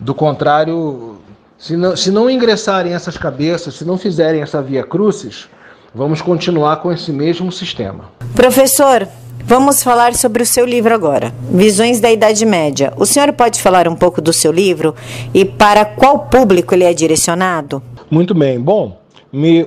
Do 0.00 0.14
contrário, 0.14 1.18
se 1.58 1.76
não, 1.76 1.94
se 1.94 2.10
não 2.10 2.30
ingressarem 2.30 2.94
essas 2.94 3.18
cabeças, 3.18 3.74
se 3.74 3.84
não 3.84 3.98
fizerem 3.98 4.40
essa 4.40 4.62
via 4.62 4.84
crucis, 4.84 5.48
vamos 5.94 6.20
continuar 6.20 6.76
com 6.76 6.92
esse 6.92 7.12
mesmo 7.12 7.50
sistema. 7.50 8.10
Professor, 8.34 9.08
vamos 9.44 9.82
falar 9.82 10.14
sobre 10.14 10.42
o 10.42 10.46
seu 10.46 10.66
livro 10.66 10.94
agora, 10.94 11.32
Visões 11.50 12.00
da 12.00 12.10
Idade 12.10 12.44
Média. 12.44 12.92
O 12.96 13.06
senhor 13.06 13.32
pode 13.32 13.60
falar 13.62 13.88
um 13.88 13.94
pouco 13.94 14.20
do 14.20 14.32
seu 14.32 14.52
livro 14.52 14.94
e 15.32 15.44
para 15.44 15.84
qual 15.84 16.20
público 16.26 16.74
ele 16.74 16.84
é 16.84 16.92
direcionado? 16.92 17.82
Muito 18.10 18.34
bem. 18.34 18.60
Bom, 18.60 18.98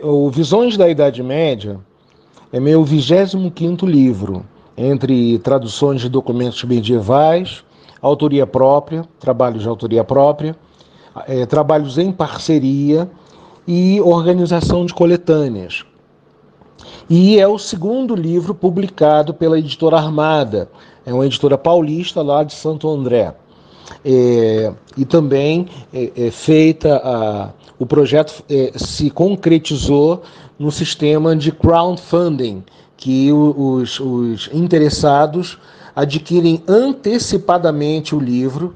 o 0.04 0.30
Visões 0.30 0.78
da 0.78 0.90
Idade 0.90 1.22
Média 1.22 1.80
é 2.52 2.60
meu 2.60 2.84
25 2.84 3.86
livro, 3.86 4.46
entre 4.78 5.38
traduções 5.40 6.02
de 6.02 6.10
documentos 6.10 6.64
medievais, 6.64 7.64
autoria 8.02 8.48
própria, 8.48 9.04
trabalhos 9.20 9.62
de 9.62 9.68
autoria 9.68 10.04
própria, 10.04 10.56
é, 11.28 11.46
trabalhos 11.46 11.98
em 11.98 12.12
parceria 12.12 13.10
e 13.68 14.00
organização 14.02 14.86
de 14.86 14.94
coletâneas. 14.94 15.86
E 17.10 17.40
é 17.40 17.48
o 17.48 17.58
segundo 17.58 18.16
livro 18.16 18.54
publicado 18.54 19.34
pela 19.34 19.58
editora 19.58 19.98
Armada, 19.98 20.70
é 21.06 21.14
uma 21.14 21.26
editora 21.26 21.58
paulista 21.58 22.22
lá 22.22 22.44
de 22.44 22.54
Santo 22.54 22.90
André. 22.90 23.34
É, 24.06 24.72
e 24.96 25.04
também 25.04 25.68
é, 25.92 26.12
é 26.16 26.32
feita 26.32 27.02
a, 27.04 27.50
o 27.80 27.86
projeto 27.86 28.44
é, 28.50 28.72
se 28.76 29.10
concretizou 29.10 30.22
no 30.60 30.72
sistema 30.72 31.36
de 31.36 31.52
crowdfunding, 31.52 32.64
que 32.96 33.32
os, 33.32 34.00
os 34.00 34.50
interessados 34.54 35.58
adquirem 35.96 36.62
antecipadamente 36.68 38.14
o 38.14 38.20
livro 38.20 38.76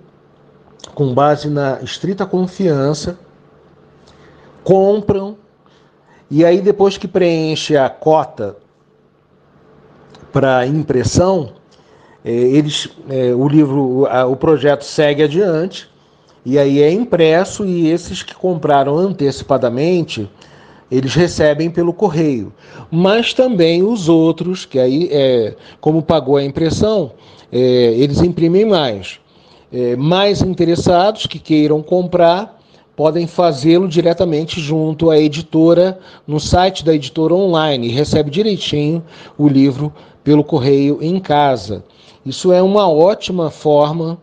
com 0.95 1.13
base 1.13 1.49
na 1.49 1.81
estrita 1.81 2.25
confiança, 2.25 3.17
compram 4.63 5.37
e 6.35 6.43
aí 6.43 6.61
depois 6.61 6.97
que 6.97 7.07
preenche 7.07 7.77
a 7.77 7.87
cota 7.87 8.57
para 10.31 10.65
impressão, 10.65 11.51
é, 12.25 12.31
eles, 12.31 12.89
é, 13.07 13.35
o 13.35 13.47
livro, 13.47 14.07
o 14.29 14.35
projeto 14.35 14.83
segue 14.83 15.21
adiante. 15.21 15.87
E 16.43 16.57
aí 16.57 16.81
é 16.81 16.91
impresso 16.91 17.63
e 17.63 17.87
esses 17.87 18.23
que 18.23 18.33
compraram 18.33 18.97
antecipadamente 18.97 20.27
eles 20.89 21.13
recebem 21.13 21.69
pelo 21.69 21.93
correio, 21.93 22.51
mas 22.89 23.31
também 23.31 23.83
os 23.83 24.09
outros 24.09 24.65
que 24.65 24.79
aí 24.79 25.09
é 25.11 25.55
como 25.79 26.01
pagou 26.01 26.37
a 26.37 26.43
impressão, 26.43 27.11
é, 27.51 27.57
eles 27.57 28.21
imprimem 28.21 28.65
mais. 28.65 29.19
É, 29.71 29.95
mais 29.95 30.41
interessados 30.41 31.27
que 31.27 31.37
queiram 31.37 31.81
comprar 31.83 32.59
podem 32.95 33.25
fazê-lo 33.25 33.87
diretamente 33.87 34.59
junto 34.59 35.09
à 35.09 35.17
editora, 35.17 35.99
no 36.27 36.39
site 36.39 36.85
da 36.85 36.93
editora 36.93 37.33
online, 37.33 37.87
recebe 37.89 38.29
direitinho 38.29 39.03
o 39.37 39.47
livro 39.47 39.91
pelo 40.23 40.43
correio 40.43 40.99
em 41.01 41.19
casa. 41.19 41.83
Isso 42.25 42.51
é 42.51 42.61
uma 42.61 42.87
ótima 42.87 43.49
forma, 43.49 44.17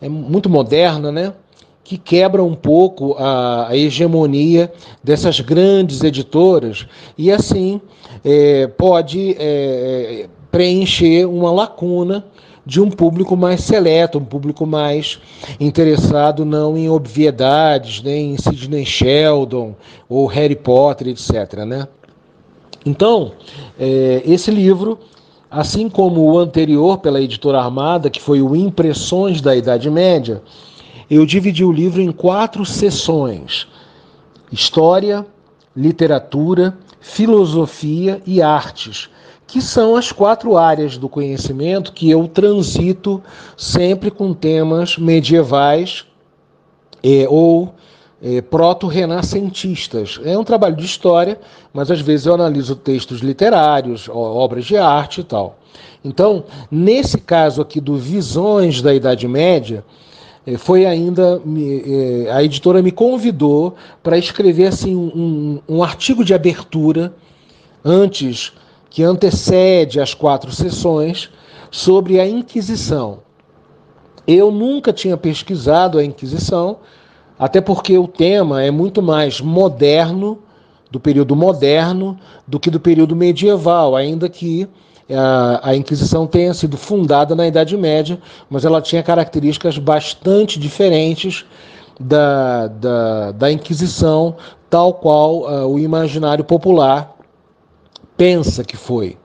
é 0.00 0.08
muito 0.08 0.48
moderna, 0.48 1.12
né? 1.12 1.34
Que 1.82 1.98
quebra 1.98 2.42
um 2.42 2.54
pouco 2.54 3.14
a, 3.18 3.68
a 3.68 3.76
hegemonia 3.76 4.72
dessas 5.02 5.40
grandes 5.40 6.02
editoras 6.02 6.86
e 7.18 7.30
assim 7.30 7.78
é, 8.24 8.66
pode 8.66 9.36
é, 9.38 10.26
preencher 10.50 11.26
uma 11.26 11.52
lacuna 11.52 12.24
de 12.66 12.80
um 12.80 12.90
público 12.90 13.36
mais 13.36 13.62
seleto, 13.62 14.18
um 14.18 14.24
público 14.24 14.64
mais 14.66 15.20
interessado 15.60 16.44
não 16.44 16.76
em 16.76 16.88
obviedades, 16.88 18.02
nem 18.02 18.34
em 18.34 18.38
Sidney 18.38 18.86
Sheldon 18.86 19.74
ou 20.08 20.26
Harry 20.26 20.56
Potter, 20.56 21.08
etc. 21.08 21.64
Né? 21.66 21.86
Então, 22.86 23.32
é, 23.78 24.22
esse 24.24 24.50
livro, 24.50 24.98
assim 25.50 25.88
como 25.88 26.22
o 26.22 26.38
anterior 26.38 26.98
pela 26.98 27.20
editora 27.20 27.60
Armada, 27.60 28.08
que 28.08 28.20
foi 28.20 28.40
o 28.40 28.56
Impressões 28.56 29.40
da 29.40 29.54
Idade 29.54 29.90
Média, 29.90 30.42
eu 31.10 31.26
dividi 31.26 31.64
o 31.64 31.72
livro 31.72 32.00
em 32.00 32.10
quatro 32.10 32.64
sessões: 32.64 33.66
História, 34.50 35.26
Literatura, 35.76 36.78
Filosofia 36.98 38.22
e 38.26 38.40
Artes 38.40 39.10
que 39.46 39.60
são 39.60 39.96
as 39.96 40.10
quatro 40.10 40.56
áreas 40.56 40.96
do 40.96 41.08
conhecimento 41.08 41.92
que 41.92 42.10
eu 42.10 42.26
transito 42.26 43.22
sempre 43.56 44.10
com 44.10 44.32
temas 44.32 44.96
medievais 44.96 46.06
é, 47.02 47.26
ou 47.28 47.74
é, 48.22 48.40
proto-renascentistas. 48.40 50.18
É 50.24 50.36
um 50.36 50.44
trabalho 50.44 50.76
de 50.76 50.84
história, 50.84 51.38
mas 51.72 51.90
às 51.90 52.00
vezes 52.00 52.26
eu 52.26 52.34
analiso 52.34 52.74
textos 52.74 53.20
literários, 53.20 54.08
obras 54.08 54.64
de 54.64 54.76
arte 54.76 55.20
e 55.20 55.24
tal. 55.24 55.58
Então, 56.02 56.44
nesse 56.70 57.18
caso 57.18 57.60
aqui 57.60 57.80
do 57.80 57.96
Visões 57.96 58.80
da 58.80 58.94
Idade 58.94 59.28
Média, 59.28 59.84
é, 60.46 60.56
foi 60.56 60.86
ainda 60.86 61.40
é, 61.86 62.30
a 62.30 62.42
editora 62.42 62.82
me 62.82 62.90
convidou 62.90 63.74
para 64.02 64.18
escrever 64.18 64.66
assim 64.66 64.94
um, 64.94 65.60
um 65.68 65.82
artigo 65.82 66.24
de 66.24 66.34
abertura 66.34 67.14
antes 67.84 68.52
que 68.94 69.02
antecede 69.02 70.00
as 70.00 70.14
quatro 70.14 70.52
sessões 70.52 71.28
sobre 71.68 72.20
a 72.20 72.28
Inquisição. 72.28 73.18
Eu 74.24 74.52
nunca 74.52 74.92
tinha 74.92 75.16
pesquisado 75.16 75.98
a 75.98 76.04
Inquisição, 76.04 76.76
até 77.36 77.60
porque 77.60 77.98
o 77.98 78.06
tema 78.06 78.62
é 78.62 78.70
muito 78.70 79.02
mais 79.02 79.40
moderno, 79.40 80.38
do 80.92 81.00
período 81.00 81.34
moderno, 81.34 82.16
do 82.46 82.60
que 82.60 82.70
do 82.70 82.78
período 82.78 83.16
medieval, 83.16 83.96
ainda 83.96 84.28
que 84.28 84.68
a, 85.10 85.70
a 85.70 85.74
Inquisição 85.74 86.24
tenha 86.24 86.54
sido 86.54 86.76
fundada 86.76 87.34
na 87.34 87.48
Idade 87.48 87.76
Média, 87.76 88.16
mas 88.48 88.64
ela 88.64 88.80
tinha 88.80 89.02
características 89.02 89.76
bastante 89.76 90.56
diferentes 90.56 91.44
da, 91.98 92.68
da, 92.68 93.32
da 93.32 93.50
Inquisição, 93.50 94.36
tal 94.70 94.94
qual 94.94 95.40
uh, 95.40 95.66
o 95.66 95.80
imaginário 95.80 96.44
popular 96.44 97.13
pensa 98.16 98.64
que 98.64 98.76
foi. 98.76 99.16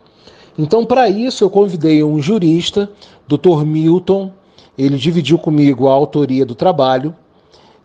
Então, 0.58 0.86
para 0.86 1.10
isso, 1.10 1.44
eu 1.44 1.50
convidei 1.50 2.04
um 2.04 2.22
jurista, 2.22 2.92
Dr. 3.28 3.64
Milton, 3.66 4.32
ele 4.78 4.98
dividiu 4.98 5.38
comigo 5.38 5.88
a 5.88 5.94
autoria 5.94 6.46
do 6.46 6.56
trabalho. 6.56 7.16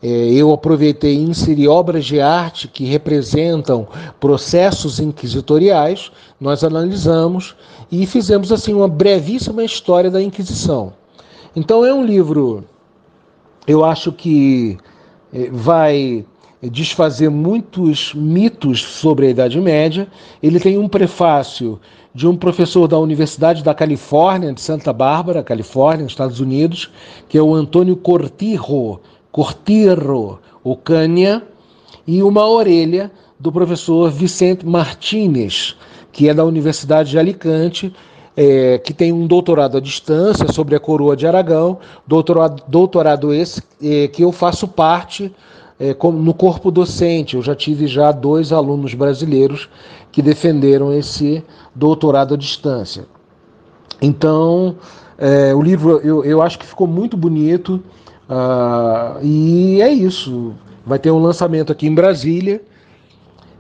É, 0.03 0.07
eu 0.07 0.53
aproveitei 0.53 1.15
e 1.15 1.23
inseri 1.23 1.67
obras 1.67 2.05
de 2.05 2.21
arte 2.21 2.69
que 2.69 2.85
representam 2.85 3.89
processos 4.21 5.01
inquisitoriais, 5.01 6.13
nós 6.39 6.63
analisamos 6.63 7.57
e 7.91 8.07
fizemos 8.07 8.53
assim 8.53 8.75
uma 8.75 8.89
brevíssima 8.89 9.65
história 9.65 10.11
da 10.11 10.23
Inquisição. 10.23 10.93
Então 11.57 11.87
é 11.87 11.95
um 11.95 12.05
livro, 12.05 12.65
eu 13.67 13.85
acho 13.85 14.13
que 14.13 14.77
é, 15.33 15.49
vai 15.51 16.25
desfazer 16.71 17.31
muitos 17.31 18.15
mitos 18.15 18.83
sobre 18.83 19.27
a 19.27 19.31
Idade 19.31 19.61
Média. 19.61 20.09
Ele 20.43 20.59
tem 20.59 20.79
um 20.79 20.89
prefácio 20.89 21.81
de 22.15 22.29
um 22.29 22.37
professor 22.37 22.87
da 22.87 22.99
Universidade 22.99 23.63
da 23.63 23.75
Califórnia, 23.75 24.53
de 24.53 24.61
Santa 24.61 24.93
Bárbara, 24.93 25.43
Califórnia, 25.43 26.07
Estados 26.07 26.41
Unidos, 26.41 26.91
que 27.29 27.37
é 27.37 27.43
o 27.43 27.55
Antônio 27.55 27.97
Cortirro, 27.97 29.01
Cortirro 29.33 30.39
Ocânia, 30.63 31.43
e 32.07 32.23
uma 32.23 32.47
orelha 32.47 33.11
do 33.39 33.51
professor 33.51 34.11
Vicente 34.11 34.65
Martínez, 34.65 35.77
que 36.13 36.29
é 36.29 36.35
da 36.35 36.45
Universidade 36.45 37.11
de 37.11 37.19
Alicante, 37.19 37.93
é, 38.37 38.79
que 38.79 38.93
tem 38.93 39.13
um 39.13 39.27
doutorado 39.27 39.77
à 39.77 39.81
distância 39.81 40.51
sobre 40.53 40.75
a 40.75 40.81
coroa 40.81 41.17
de 41.17 41.27
Aragão, 41.27 41.79
doutorado, 42.07 42.63
doutorado 42.69 43.33
esse 43.33 43.63
é, 43.83 44.09
que 44.09 44.23
eu 44.23 44.33
faço 44.33 44.67
parte 44.67 45.33
no 46.13 46.35
corpo 46.35 46.71
docente. 46.71 47.37
Eu 47.37 47.43
já 47.43 47.55
tive 47.55 47.87
já 47.87 48.13
dois 48.13 48.53
alunos 48.53 48.95
brasileiros 48.95 49.69
que 50.13 50.23
defenderam 50.23 50.93
esse 50.93 51.43
doutorado 51.75 52.35
à 52.35 52.37
distância. 52.37 53.07
Então, 54.01 54.77
é, 55.19 55.55
o 55.55 55.63
livro 55.63 56.01
eu, 56.05 56.25
eu 56.25 56.43
acho 56.43 56.59
que 56.59 56.67
ficou 56.67 56.87
muito 56.87 57.17
bonito 57.17 57.83
uh, 58.29 59.19
e 59.23 59.81
é 59.81 59.91
isso. 59.91 60.55
Vai 60.87 60.99
ter 60.99 61.11
um 61.11 61.19
lançamento 61.19 61.73
aqui 61.73 61.87
em 61.87 61.95
Brasília, 61.95 62.63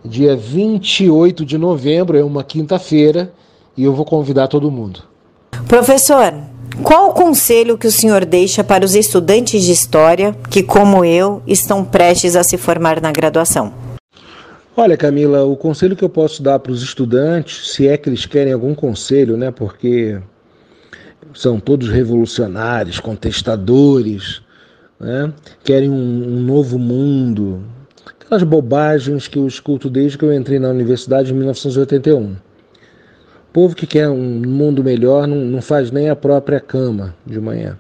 dia 0.04 0.36
28 0.36 1.44
de 1.44 1.56
novembro, 1.56 2.18
é 2.18 2.22
uma 2.22 2.44
quinta-feira, 2.44 3.32
e 3.76 3.82
eu 3.82 3.94
vou 3.94 4.04
convidar 4.04 4.46
todo 4.46 4.70
mundo. 4.70 5.00
Professor, 5.66 6.34
qual 6.82 7.10
o 7.10 7.14
conselho 7.14 7.78
que 7.78 7.86
o 7.86 7.92
senhor 7.92 8.24
deixa 8.24 8.64
para 8.64 8.84
os 8.84 8.94
estudantes 8.94 9.62
de 9.62 9.72
história 9.72 10.34
que, 10.50 10.62
como 10.62 11.04
eu, 11.04 11.42
estão 11.46 11.84
prestes 11.84 12.34
a 12.36 12.42
se 12.42 12.56
formar 12.56 13.00
na 13.00 13.12
graduação? 13.12 13.72
Olha, 14.76 14.96
Camila, 14.96 15.44
o 15.44 15.56
conselho 15.56 15.94
que 15.94 16.04
eu 16.04 16.08
posso 16.08 16.42
dar 16.42 16.58
para 16.58 16.72
os 16.72 16.82
estudantes, 16.82 17.72
se 17.72 17.86
é 17.86 17.96
que 17.96 18.08
eles 18.08 18.26
querem 18.26 18.52
algum 18.52 18.74
conselho, 18.74 19.36
né? 19.36 19.52
Porque 19.52 20.20
são 21.32 21.60
todos 21.60 21.88
revolucionários, 21.88 22.98
contestadores, 22.98 24.42
né? 24.98 25.32
querem 25.62 25.90
um, 25.90 25.94
um 25.94 26.40
novo 26.40 26.78
mundo, 26.78 27.64
aquelas 28.04 28.42
bobagens 28.42 29.28
que 29.28 29.38
eu 29.38 29.46
escuto 29.46 29.88
desde 29.88 30.18
que 30.18 30.24
eu 30.24 30.32
entrei 30.32 30.58
na 30.58 30.70
universidade 30.70 31.32
em 31.32 31.36
1981. 31.36 32.34
Povo 33.54 33.76
que 33.76 33.86
quer 33.86 34.10
um 34.10 34.42
mundo 34.44 34.82
melhor 34.82 35.28
não, 35.28 35.36
não 35.36 35.62
faz 35.62 35.92
nem 35.92 36.10
a 36.10 36.16
própria 36.16 36.58
cama 36.58 37.14
de 37.24 37.40
manhã. 37.40 37.78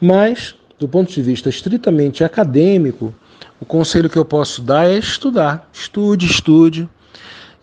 Mas, 0.00 0.54
do 0.78 0.86
ponto 0.86 1.12
de 1.12 1.20
vista 1.20 1.48
estritamente 1.48 2.22
acadêmico, 2.22 3.12
o 3.60 3.64
conselho 3.64 4.08
que 4.08 4.16
eu 4.16 4.24
posso 4.24 4.62
dar 4.62 4.88
é 4.88 4.96
estudar. 4.96 5.68
Estude, 5.72 6.24
estude, 6.24 6.88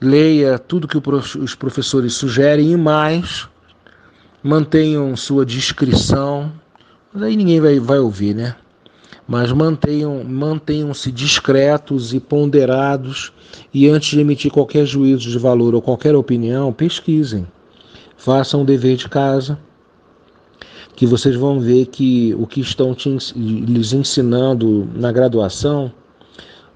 leia 0.01 0.59
tudo 0.59 0.85
que 0.85 0.97
os 0.97 1.55
professores 1.55 2.15
sugerem 2.15 2.73
e 2.73 2.75
mais. 2.75 3.47
Mantenham 4.43 5.15
sua 5.15 5.45
discrição. 5.45 6.51
Mas 7.13 7.23
aí 7.23 7.37
ninguém 7.37 7.61
vai, 7.61 7.79
vai 7.79 7.99
ouvir, 7.99 8.35
né? 8.35 8.53
Mas 9.27 9.51
mantenham, 9.51 10.23
mantenham-se 10.23 11.11
discretos 11.11 12.13
e 12.13 12.19
ponderados. 12.19 13.33
E 13.73 13.89
antes 13.89 14.09
de 14.09 14.19
emitir 14.19 14.51
qualquer 14.51 14.85
juízo 14.85 15.29
de 15.29 15.39
valor 15.39 15.73
ou 15.73 15.81
qualquer 15.81 16.15
opinião, 16.15 16.71
pesquisem. 16.71 17.47
Façam 18.17 18.61
o 18.61 18.65
dever 18.65 18.97
de 18.97 19.09
casa 19.09 19.57
que 20.95 21.05
vocês 21.05 21.35
vão 21.35 21.59
ver 21.59 21.87
que 21.87 22.33
o 22.39 22.47
que 22.47 22.61
estão 22.61 22.95
te, 22.95 23.09
lhes 23.35 23.91
ensinando 23.91 24.87
na 24.95 25.11
graduação, 25.11 25.91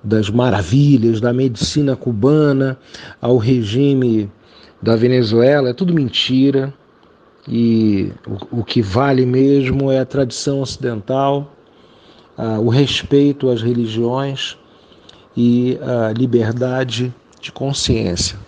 das 0.03 0.29
maravilhas 0.29 1.19
da 1.19 1.33
medicina 1.33 1.95
cubana 1.95 2.77
ao 3.21 3.38
regime 3.38 4.31
da 4.81 4.95
Venezuela, 4.95 5.69
é 5.69 5.73
tudo 5.73 5.93
mentira. 5.93 6.73
E 7.47 8.12
o, 8.51 8.59
o 8.59 8.63
que 8.63 8.81
vale 8.81 9.25
mesmo 9.25 9.91
é 9.91 9.99
a 9.99 10.05
tradição 10.05 10.62
ocidental, 10.62 11.53
a, 12.39 12.58
o 12.58 12.69
respeito 12.69 13.49
às 13.49 13.62
religiões 13.62 14.58
e 15.36 15.78
a 15.82 16.13
liberdade 16.13 17.13
de 17.41 17.52
consciência. 17.52 18.39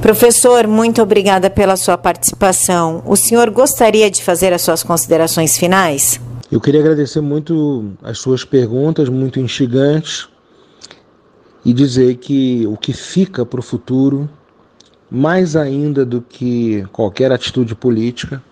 Professor, 0.00 0.66
muito 0.66 1.00
obrigada 1.00 1.48
pela 1.48 1.76
sua 1.76 1.96
participação. 1.96 3.02
O 3.06 3.14
senhor 3.14 3.48
gostaria 3.50 4.10
de 4.10 4.20
fazer 4.20 4.52
as 4.52 4.62
suas 4.62 4.82
considerações 4.82 5.56
finais? 5.56 6.20
Eu 6.50 6.60
queria 6.60 6.80
agradecer 6.80 7.20
muito 7.20 7.92
as 8.02 8.18
suas 8.18 8.44
perguntas, 8.44 9.08
muito 9.08 9.38
instigantes, 9.38 10.28
e 11.64 11.72
dizer 11.72 12.16
que 12.16 12.66
o 12.66 12.76
que 12.76 12.92
fica 12.92 13.46
para 13.46 13.60
o 13.60 13.62
futuro, 13.62 14.28
mais 15.08 15.54
ainda 15.54 16.04
do 16.04 16.20
que 16.20 16.84
qualquer 16.92 17.30
atitude 17.30 17.76
política, 17.76 18.42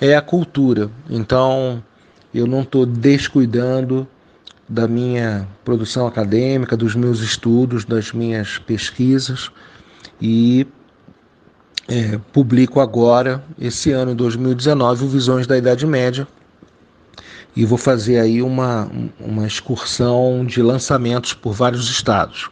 é 0.00 0.14
a 0.14 0.22
cultura. 0.22 0.88
Então, 1.10 1.82
eu 2.32 2.46
não 2.46 2.60
estou 2.60 2.86
descuidando 2.86 4.06
da 4.70 4.86
minha 4.86 5.48
produção 5.64 6.06
acadêmica, 6.06 6.76
dos 6.76 6.94
meus 6.94 7.20
estudos, 7.20 7.84
das 7.84 8.12
minhas 8.12 8.56
pesquisas 8.56 9.50
e 10.22 10.64
é, 11.88 12.20
publico 12.32 12.78
agora, 12.78 13.42
esse 13.60 13.90
ano, 13.90 14.14
2019, 14.14 15.04
o 15.04 15.08
Visões 15.08 15.44
da 15.44 15.58
Idade 15.58 15.84
Média. 15.84 16.26
E 17.56 17.64
vou 17.64 17.76
fazer 17.76 18.20
aí 18.20 18.40
uma, 18.40 18.88
uma 19.18 19.44
excursão 19.44 20.46
de 20.46 20.62
lançamentos 20.62 21.34
por 21.34 21.52
vários 21.52 21.90
estados. 21.90 22.48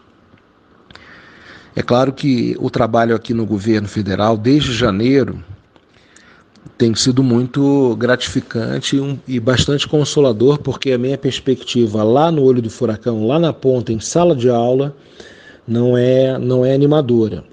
É 1.76 1.82
claro 1.82 2.12
que 2.12 2.56
o 2.58 2.68
trabalho 2.68 3.14
aqui 3.14 3.32
no 3.32 3.46
governo 3.46 3.86
federal, 3.86 4.36
desde 4.36 4.74
janeiro, 4.74 5.40
tem 6.76 6.94
sido 6.94 7.22
muito 7.22 7.96
gratificante 7.96 9.00
e, 9.26 9.40
bastante 9.40 9.88
consolador, 9.88 10.58
porque 10.58 10.92
a 10.92 10.98
minha 10.98 11.18
perspectiva 11.18 12.04
lá 12.04 12.30
no 12.30 12.44
olho 12.44 12.62
do 12.62 12.70
furacão, 12.70 13.26
lá 13.26 13.38
na 13.38 13.52
ponta, 13.52 13.92
em 13.92 13.98
sala 13.98 14.34
de 14.34 14.48
aula, 14.48 14.94
não 15.66 15.98
é, 15.98 16.38
não 16.38 16.64
é 16.64 16.72
animadora. 16.72 17.44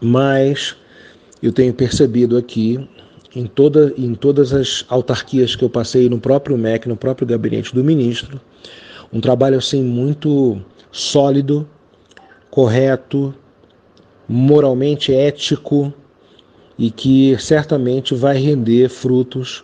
Mas 0.00 0.76
eu 1.42 1.52
tenho 1.52 1.74
percebido 1.74 2.36
aqui 2.36 2.88
em, 3.34 3.46
toda, 3.46 3.92
em 3.96 4.14
todas 4.14 4.52
as 4.52 4.84
autarquias 4.88 5.56
que 5.56 5.64
eu 5.64 5.70
passei 5.70 6.08
no 6.08 6.18
próprio 6.20 6.56
MEC, 6.56 6.88
no 6.88 6.96
próprio 6.96 7.26
gabinete 7.26 7.74
do 7.74 7.82
ministro, 7.82 8.40
um 9.12 9.20
trabalho 9.20 9.58
assim 9.58 9.82
muito 9.82 10.60
sólido, 10.92 11.68
correto, 12.50 13.34
moralmente 14.28 15.12
ético 15.12 15.92
e 16.82 16.90
que 16.90 17.36
certamente 17.38 18.12
vai 18.12 18.36
render 18.36 18.88
frutos, 18.88 19.62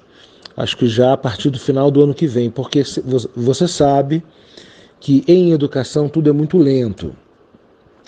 acho 0.56 0.76
que 0.76 0.86
já 0.86 1.14
a 1.14 1.16
partir 1.16 1.50
do 1.50 1.58
final 1.58 1.90
do 1.90 2.00
ano 2.00 2.14
que 2.14 2.28
vem, 2.28 2.48
porque 2.48 2.84
você 3.34 3.66
sabe 3.66 4.22
que 5.00 5.24
em 5.26 5.50
educação 5.50 6.08
tudo 6.08 6.30
é 6.30 6.32
muito 6.32 6.56
lento. 6.56 7.12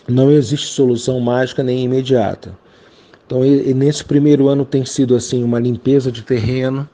Não 0.06 0.30
existe 0.30 0.68
solução 0.68 1.18
mágica 1.18 1.60
nem 1.60 1.82
imediata. 1.82 2.56
Então, 3.26 3.40
nesse 3.40 4.04
primeiro 4.04 4.46
ano 4.46 4.64
tem 4.64 4.84
sido 4.84 5.16
assim 5.16 5.42
uma 5.42 5.58
limpeza 5.58 6.12
de 6.12 6.22
terreno. 6.22 6.88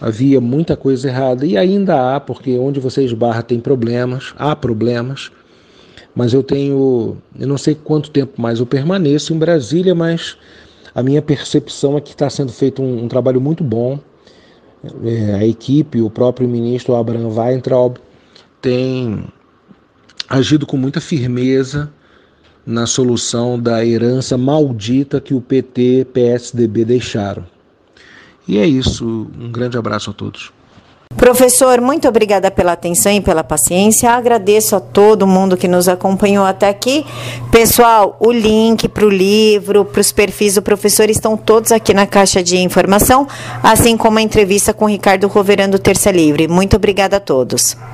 Havia 0.00 0.40
muita 0.40 0.78
coisa 0.78 1.08
errada 1.08 1.44
e 1.44 1.58
ainda 1.58 2.16
há, 2.16 2.20
porque 2.20 2.56
onde 2.56 2.80
você 2.80 3.04
esbarra 3.04 3.42
tem 3.42 3.60
problemas, 3.60 4.32
há 4.38 4.56
problemas. 4.56 5.30
Mas 6.14 6.32
eu 6.32 6.42
tenho, 6.42 7.18
eu 7.38 7.46
não 7.46 7.58
sei 7.58 7.74
quanto 7.74 8.10
tempo 8.10 8.40
mais 8.40 8.60
eu 8.60 8.66
permaneço 8.66 9.34
em 9.34 9.38
Brasília, 9.38 9.94
mas 9.94 10.38
a 10.94 11.02
minha 11.02 11.20
percepção 11.20 11.96
é 11.96 12.00
que 12.00 12.12
está 12.12 12.30
sendo 12.30 12.52
feito 12.52 12.82
um, 12.82 13.04
um 13.04 13.08
trabalho 13.08 13.40
muito 13.40 13.64
bom. 13.64 13.98
É, 15.04 15.34
a 15.34 15.46
equipe, 15.46 16.00
o 16.00 16.10
próprio 16.10 16.46
ministro 16.46 16.94
Abraham 16.94 17.28
Weintraub 17.28 17.96
tem 18.60 19.24
agido 20.28 20.66
com 20.66 20.76
muita 20.76 21.00
firmeza 21.00 21.90
na 22.66 22.86
solução 22.86 23.58
da 23.60 23.84
herança 23.84 24.38
maldita 24.38 25.20
que 25.20 25.34
o 25.34 25.40
PT 25.40 26.00
e 26.00 26.04
PSDB 26.04 26.84
deixaram. 26.84 27.44
E 28.46 28.58
é 28.58 28.66
isso. 28.66 29.28
Um 29.38 29.50
grande 29.50 29.76
abraço 29.76 30.10
a 30.10 30.12
todos. 30.12 30.52
Professor, 31.16 31.80
muito 31.80 32.08
obrigada 32.08 32.50
pela 32.50 32.72
atenção 32.72 33.12
e 33.12 33.20
pela 33.20 33.44
paciência. 33.44 34.10
Agradeço 34.10 34.76
a 34.76 34.80
todo 34.80 35.26
mundo 35.26 35.56
que 35.56 35.68
nos 35.68 35.88
acompanhou 35.88 36.44
até 36.44 36.68
aqui. 36.68 37.06
Pessoal, 37.50 38.16
o 38.18 38.32
link 38.32 38.88
para 38.88 39.06
o 39.06 39.08
livro, 39.08 39.84
para 39.84 40.00
os 40.00 40.10
perfis 40.10 40.56
do 40.56 40.62
professor 40.62 41.08
estão 41.08 41.36
todos 41.36 41.72
aqui 41.72 41.94
na 41.94 42.06
caixa 42.06 42.42
de 42.42 42.58
informação, 42.58 43.26
assim 43.62 43.96
como 43.96 44.18
a 44.18 44.22
entrevista 44.22 44.74
com 44.74 44.86
Ricardo 44.86 45.28
Roverando 45.28 45.78
Terça 45.78 46.10
Livre. 46.10 46.48
Muito 46.48 46.76
obrigada 46.76 47.16
a 47.16 47.20
todos. 47.20 47.76